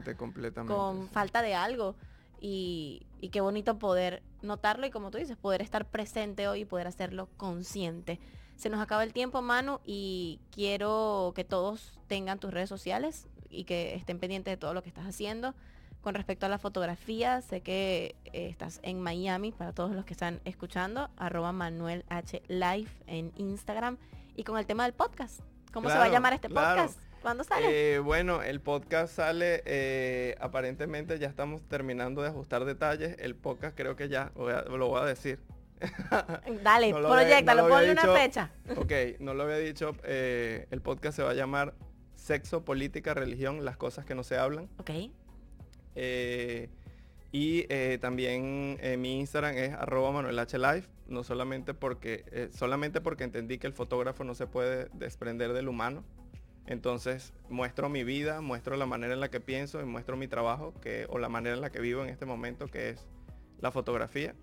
con 0.65 1.07
falta 1.09 1.43
de 1.43 1.53
algo. 1.53 1.95
Y, 2.45 3.07
y, 3.21 3.29
qué 3.29 3.39
bonito 3.39 3.79
poder 3.79 4.21
notarlo 4.41 4.85
y 4.85 4.89
como 4.91 5.11
tú 5.11 5.17
dices, 5.17 5.37
poder 5.37 5.61
estar 5.61 5.85
presente 5.85 6.49
hoy 6.49 6.61
y 6.61 6.65
poder 6.65 6.87
hacerlo 6.87 7.29
consciente. 7.37 8.19
Se 8.57 8.69
nos 8.69 8.81
acaba 8.81 9.05
el 9.05 9.13
tiempo, 9.13 9.41
Manu, 9.41 9.79
y 9.85 10.41
quiero 10.51 11.31
que 11.35 11.45
todos 11.45 11.97
tengan 12.07 12.39
tus 12.39 12.51
redes 12.51 12.67
sociales 12.67 13.27
y 13.49 13.63
que 13.63 13.95
estén 13.95 14.19
pendientes 14.19 14.51
de 14.51 14.57
todo 14.57 14.73
lo 14.73 14.83
que 14.83 14.89
estás 14.89 15.05
haciendo. 15.05 15.55
Con 16.01 16.15
respecto 16.15 16.45
a 16.45 16.49
la 16.49 16.57
fotografía, 16.57 17.39
sé 17.39 17.61
que 17.61 18.17
eh, 18.25 18.49
estás 18.49 18.81
en 18.83 18.99
Miami, 18.99 19.53
para 19.53 19.71
todos 19.71 19.91
los 19.91 20.03
que 20.03 20.11
están 20.11 20.41
escuchando, 20.43 21.09
arroba 21.15 21.53
Manuel 21.53 22.03
H 22.09 22.43
Live 22.49 22.91
en 23.07 23.31
Instagram 23.37 23.97
y 24.35 24.43
con 24.43 24.57
el 24.57 24.65
tema 24.65 24.83
del 24.83 24.91
podcast. 24.91 25.39
¿Cómo 25.71 25.89
se 25.89 25.97
va 25.97 26.03
a 26.03 26.09
llamar 26.09 26.33
este 26.33 26.49
podcast? 26.49 26.99
¿Cuándo 27.23 27.43
sale? 27.43 27.95
Eh, 27.95 27.99
bueno, 27.99 28.43
el 28.43 28.59
podcast 28.61 29.15
sale, 29.15 29.63
eh, 29.65 30.35
aparentemente 30.39 31.17
ya 31.17 31.27
estamos 31.27 31.61
terminando 31.67 32.21
de 32.21 32.27
ajustar 32.27 32.65
detalles. 32.65 33.15
El 33.17 33.33
podcast 33.35 33.75
creo 33.75 33.95
que 33.95 34.09
ya, 34.09 34.31
lo 34.35 34.87
voy 34.89 35.01
a 35.01 35.05
decir. 35.05 35.39
Dale, 36.63 36.91
no 36.91 37.09
proyectalo, 37.09 37.67
ponle 37.67 37.91
una 37.91 38.13
fecha. 38.13 38.51
Ok, 38.75 38.91
no 39.19 39.33
lo 39.33 39.43
había 39.43 39.57
dicho. 39.57 39.95
Eh, 40.03 40.67
el 40.69 40.81
podcast 40.81 41.15
se 41.15 41.23
va 41.23 41.31
a 41.31 41.33
llamar 41.33 41.73
Sexo, 42.15 42.63
Política, 42.63 43.13
Religión, 43.13 43.65
las 43.65 43.77
cosas 43.77 44.05
que 44.05 44.13
no 44.13 44.23
se 44.23 44.37
hablan. 44.37 44.69
Ok. 44.77 44.91
y 47.31 47.97
también 47.99 48.77
mi 48.99 49.19
Instagram 49.19 49.55
es 49.55 49.73
arroba 49.73 50.11
Manuel 50.11 50.37
H 50.37 50.57
Live 50.59 50.93
no 51.07 51.23
solamente 51.23 51.73
porque, 51.73 52.25
eh, 52.31 52.49
solamente 52.53 53.01
porque 53.01 53.23
entendí 53.23 53.57
que 53.57 53.67
el 53.67 53.73
fotógrafo 53.73 54.23
no 54.23 54.35
se 54.35 54.47
puede 54.47 54.89
desprender 54.93 55.53
del 55.53 55.67
humano. 55.69 56.03
Entonces 56.65 57.33
muestro 57.49 57.89
mi 57.89 58.03
vida, 58.03 58.41
muestro 58.41 58.77
la 58.77 58.85
manera 58.85 59.13
en 59.13 59.19
la 59.19 59.29
que 59.29 59.41
pienso 59.41 59.81
y 59.81 59.85
muestro 59.85 60.15
mi 60.15 60.27
trabajo 60.27 60.73
que, 60.81 61.05
o 61.09 61.17
la 61.17 61.29
manera 61.29 61.55
en 61.55 61.61
la 61.61 61.71
que 61.71 61.81
vivo 61.81 62.03
en 62.03 62.09
este 62.09 62.25
momento, 62.25 62.67
que 62.67 62.89
es 62.89 63.05
la 63.59 63.71
fotografía. 63.71 64.33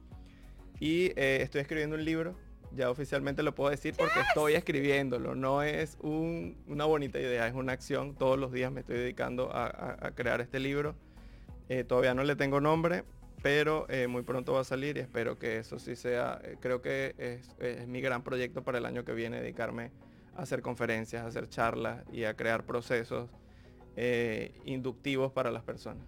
Y 0.78 1.12
eh, 1.16 1.38
estoy 1.42 1.62
escribiendo 1.62 1.96
un 1.96 2.04
libro, 2.04 2.36
ya 2.72 2.90
oficialmente 2.90 3.42
lo 3.42 3.54
puedo 3.54 3.70
decir 3.70 3.94
porque 3.96 4.20
estoy 4.20 4.54
escribiéndolo. 4.54 5.34
No 5.34 5.62
es 5.62 5.98
una 6.00 6.84
bonita 6.84 7.18
idea, 7.18 7.46
es 7.46 7.54
una 7.54 7.72
acción. 7.72 8.14
Todos 8.14 8.38
los 8.38 8.52
días 8.52 8.70
me 8.70 8.80
estoy 8.80 8.98
dedicando 8.98 9.50
a, 9.52 10.12
crear 10.14 10.40
este 10.40 10.60
libro. 10.60 10.94
Eh, 11.68 11.84
todavía 11.84 12.14
no 12.14 12.24
le 12.24 12.36
tengo 12.36 12.60
nombre, 12.60 13.04
pero 13.42 13.86
eh, 13.88 14.06
muy 14.08 14.22
pronto 14.22 14.54
va 14.54 14.60
a 14.60 14.64
salir 14.64 14.96
y 14.96 15.00
espero 15.00 15.38
que 15.38 15.58
eso 15.58 15.78
sí 15.78 15.96
sea, 15.96 16.40
creo 16.60 16.82
que 16.82 17.14
es, 17.18 17.86
mi 17.86 18.00
gran 18.00 18.22
proyecto 18.22 18.62
para 18.62 18.78
el 18.78 18.86
año 18.86 19.04
que 19.04 19.12
viene, 19.12 19.40
dedicarme 19.40 19.90
hacer 20.40 20.62
conferencias, 20.62 21.24
hacer 21.24 21.48
charlas 21.48 22.04
y 22.12 22.24
a 22.24 22.34
crear 22.34 22.64
procesos 22.64 23.28
eh, 23.96 24.58
inductivos 24.64 25.32
para 25.32 25.50
las 25.50 25.62
personas. 25.62 26.04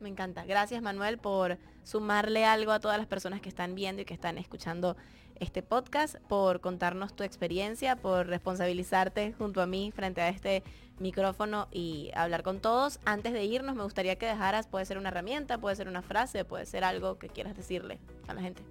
Me 0.00 0.08
encanta. 0.08 0.44
Gracias 0.44 0.80
Manuel 0.80 1.18
por 1.18 1.58
sumarle 1.82 2.44
algo 2.44 2.72
a 2.72 2.80
todas 2.80 2.98
las 2.98 3.06
personas 3.06 3.40
que 3.40 3.48
están 3.48 3.74
viendo 3.74 4.02
y 4.02 4.04
que 4.04 4.14
están 4.14 4.38
escuchando 4.38 4.96
este 5.40 5.62
podcast, 5.62 6.16
por 6.28 6.60
contarnos 6.60 7.14
tu 7.14 7.22
experiencia, 7.22 7.96
por 7.96 8.26
responsabilizarte 8.26 9.32
junto 9.34 9.62
a 9.62 9.66
mí 9.66 9.92
frente 9.94 10.20
a 10.20 10.28
este 10.28 10.62
micrófono 10.98 11.68
y 11.70 12.10
hablar 12.14 12.42
con 12.42 12.60
todos. 12.60 12.98
Antes 13.04 13.32
de 13.32 13.44
irnos, 13.44 13.76
me 13.76 13.84
gustaría 13.84 14.16
que 14.16 14.26
dejaras, 14.26 14.66
puede 14.66 14.84
ser 14.84 14.98
una 14.98 15.08
herramienta, 15.08 15.58
puede 15.58 15.76
ser 15.76 15.88
una 15.88 16.02
frase, 16.02 16.44
puede 16.44 16.66
ser 16.66 16.84
algo 16.84 17.18
que 17.18 17.28
quieras 17.28 17.56
decirle 17.56 17.98
a 18.26 18.34
la 18.34 18.42
gente. 18.42 18.62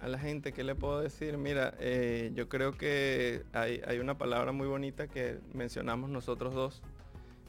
A 0.00 0.08
la 0.08 0.18
gente, 0.18 0.52
¿qué 0.52 0.62
le 0.62 0.74
puedo 0.74 1.00
decir? 1.00 1.38
Mira, 1.38 1.74
eh, 1.80 2.30
yo 2.34 2.48
creo 2.48 2.72
que 2.72 3.44
hay, 3.52 3.82
hay 3.86 3.98
una 3.98 4.16
palabra 4.16 4.52
muy 4.52 4.68
bonita 4.68 5.08
que 5.08 5.40
mencionamos 5.52 6.08
nosotros 6.10 6.54
dos 6.54 6.82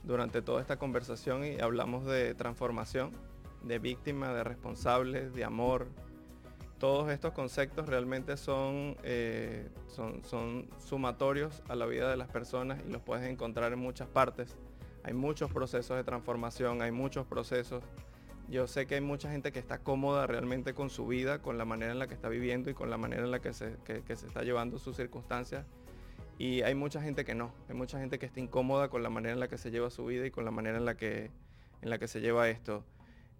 durante 0.03 0.41
toda 0.41 0.62
esta 0.62 0.77
conversación 0.77 1.45
y 1.45 1.59
hablamos 1.59 2.05
de 2.05 2.33
transformación, 2.33 3.12
de 3.63 3.77
víctima, 3.79 4.33
de 4.33 4.43
responsable, 4.43 5.29
de 5.29 5.43
amor, 5.43 5.88
todos 6.79 7.12
estos 7.12 7.33
conceptos 7.33 7.88
realmente 7.88 8.38
son, 8.38 8.95
eh, 9.03 9.69
son, 9.88 10.23
son, 10.23 10.69
sumatorios 10.79 11.62
a 11.67 11.75
la 11.75 11.85
vida 11.85 12.09
de 12.09 12.15
las 12.15 12.29
personas 12.29 12.81
y 12.88 12.89
los 12.89 13.01
puedes 13.01 13.29
encontrar 13.29 13.73
en 13.73 13.79
muchas 13.79 14.07
partes. 14.07 14.55
Hay 15.03 15.13
muchos 15.13 15.51
procesos 15.51 15.97
de 15.97 16.03
transformación, 16.03 16.81
hay 16.81 16.91
muchos 16.91 17.27
procesos. 17.27 17.83
Yo 18.49 18.67
sé 18.67 18.88
que 18.88 18.95
hay 18.95 19.01
mucha 19.01 19.29
gente 19.29 19.51
que 19.51 19.59
está 19.59 19.79
cómoda 19.79 20.25
realmente 20.25 20.73
con 20.73 20.89
su 20.89 21.05
vida, 21.05 21.41
con 21.41 21.57
la 21.57 21.65
manera 21.65 21.91
en 21.91 21.99
la 21.99 22.07
que 22.07 22.15
está 22.15 22.29
viviendo 22.29 22.69
y 22.69 22.73
con 22.73 22.89
la 22.89 22.97
manera 22.97 23.23
en 23.23 23.31
la 23.31 23.39
que 23.39 23.53
se, 23.53 23.75
que 23.85 24.15
se 24.15 24.25
está 24.25 24.43
llevando 24.43 24.79
sus 24.79 24.95
circunstancias. 24.95 25.65
Y 26.39 26.62
hay 26.62 26.73
mucha 26.73 27.01
gente 27.01 27.25
que 27.25 27.35
no. 27.35 27.53
Hay 27.67 27.75
mucha 27.75 27.99
gente 27.99 28.17
que 28.17 28.25
está 28.25 28.39
incómoda 28.39 28.89
con 28.89 29.03
la 29.03 29.09
manera 29.09 29.33
en 29.33 29.41
la 29.41 29.49
que 29.49 29.57
se 29.57 29.71
lleva 29.71 29.89
su 29.89 30.05
vida 30.05 30.25
y 30.25 30.31
con 30.31 30.45
la 30.45 30.51
manera 30.51 30.77
en 30.77 30.85
la 30.85 30.95
que, 30.95 31.31
en 31.81 31.89
la 31.89 31.99
que 31.99 32.07
se 32.07 32.21
lleva 32.21 32.49
esto. 32.49 32.85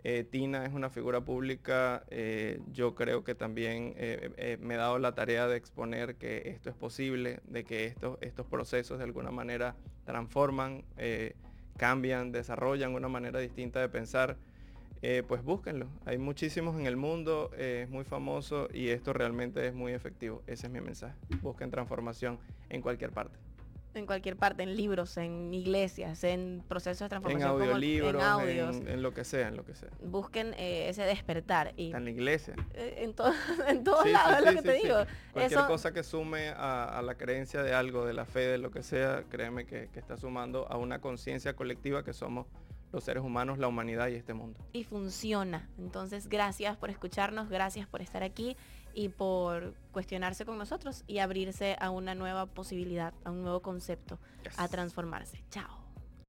Eh, 0.04 0.26
Tina 0.30 0.66
es 0.66 0.74
una 0.74 0.90
figura 0.90 1.22
pública, 1.22 2.04
eh, 2.10 2.62
yo 2.72 2.96
creo 2.96 3.24
que 3.26 3.36
también 3.36 3.94
eh, 3.98 4.58
me 4.62 4.76
he 4.76 4.78
dado 4.78 4.98
la 4.98 5.14
tarea 5.14 5.48
de 5.48 5.58
exponer 5.58 6.16
que 6.16 6.50
esto 6.50 6.70
es 6.70 6.76
posible, 6.76 7.42
de 7.46 7.66
que 7.66 7.86
estos, 7.86 8.18
estos 8.22 8.46
procesos 8.46 8.98
de 8.98 9.04
alguna 9.04 9.32
manera 9.32 9.76
transforman, 10.06 10.84
cambian, 11.78 12.32
desarrollan 12.32 12.94
una 12.94 13.10
manera 13.10 13.40
distinta 13.40 13.80
de 13.82 13.90
pensar. 13.90 14.38
Pues 15.28 15.44
búsquenlo, 15.44 15.88
hay 16.06 16.18
muchísimos 16.18 16.76
en 16.80 16.86
el 16.86 16.98
mundo, 16.98 17.52
es 17.58 17.90
muy 17.90 18.04
famoso 18.04 18.68
y 18.74 18.90
esto 18.90 19.14
realmente 19.14 19.66
es 19.66 19.74
muy 19.74 19.94
efectivo. 19.94 20.44
Ese 20.46 20.68
es 20.68 20.74
mi 20.74 20.82
mensaje. 20.82 21.16
Busquen 21.42 21.72
transformación 21.72 22.38
en 22.70 22.82
cualquier 22.82 23.12
parte. 23.12 23.38
En 23.96 24.06
cualquier 24.06 24.36
parte, 24.38 24.62
en 24.62 24.76
libros, 24.78 25.18
en 25.18 25.52
iglesias, 25.52 26.24
en 26.24 26.64
procesos 26.68 27.00
de 27.00 27.06
En 27.16 27.22
transformación. 27.24 27.56
el- 27.56 27.62
audiolibros, 27.70 28.22
en 28.22 28.28
audios. 28.30 28.76
en, 28.76 28.88
en 28.88 29.02
lo 29.02 29.14
que 29.16 29.24
sea, 29.24 29.48
en 29.48 29.58
lo 29.58 29.66
que 29.66 29.74
sea. 29.74 29.90
Busquen 30.04 30.54
eh, 30.60 30.90
ese 30.90 31.02
despertar. 31.04 31.74
Y 31.76 31.88
Está 31.88 31.98
en 31.98 32.04
la 32.06 32.10
iglesia. 32.12 32.54
eh, 32.76 32.96
en, 33.00 33.14
to- 33.16 33.32
en 33.68 33.84
todos 33.84 34.04
Sí, 34.04 34.10
sí, 34.10 34.14
lados 34.14 34.38
es 34.38 34.46
lo 34.46 34.50
sí, 34.52 34.56
que 34.58 34.62
sí, 34.62 34.68
te 34.68 34.76
sí. 34.78 34.84
digo. 34.84 34.96
Cualquier 35.34 35.60
Eso- 35.60 35.68
cosa 35.68 35.92
que 35.92 36.04
sume 36.04 36.50
a, 36.50 37.00
a 37.00 37.02
la 37.02 37.16
creencia 37.16 37.64
de 37.64 37.74
algo, 37.74 38.06
de 38.06 38.14
la 38.14 38.26
fe, 38.26 38.42
de 38.42 38.58
lo 38.60 38.70
que 38.70 38.84
sea, 38.84 39.24
créeme 39.28 39.66
que, 39.66 39.90
que 39.92 40.00
está 40.00 40.18
sumando 40.18 40.68
a 40.70 40.78
una 40.78 41.00
conciencia 41.02 41.56
colectiva 41.56 42.04
que 42.04 42.14
somos 42.14 42.46
los 42.92 43.04
seres 43.04 43.24
humanos, 43.24 43.58
la 43.58 43.68
humanidad 43.68 44.08
y 44.08 44.16
este 44.16 44.34
mundo. 44.34 44.60
y 44.74 44.84
funciona. 44.84 45.70
Entonces, 45.78 46.28
gracias 46.28 46.78
por 46.78 46.90
escucharnos, 46.90 47.50
gracias 47.50 47.88
por 47.88 48.02
estar 48.02 48.24
aquí 48.24 48.56
y 48.94 49.10
por 49.10 49.76
cuestionarse 49.92 50.46
con 50.46 50.58
nosotros 50.58 51.04
y 51.08 51.20
abrirse 51.20 51.76
a 51.80 51.90
una 51.90 52.16
nueva 52.16 52.48
posibilidad, 52.48 53.14
a 53.24 53.32
un 53.32 53.44
nuevo 53.44 53.62
concepto, 53.62 54.20
a 54.58 54.68
transformarse. 54.68 55.44
Chao. 55.52 55.89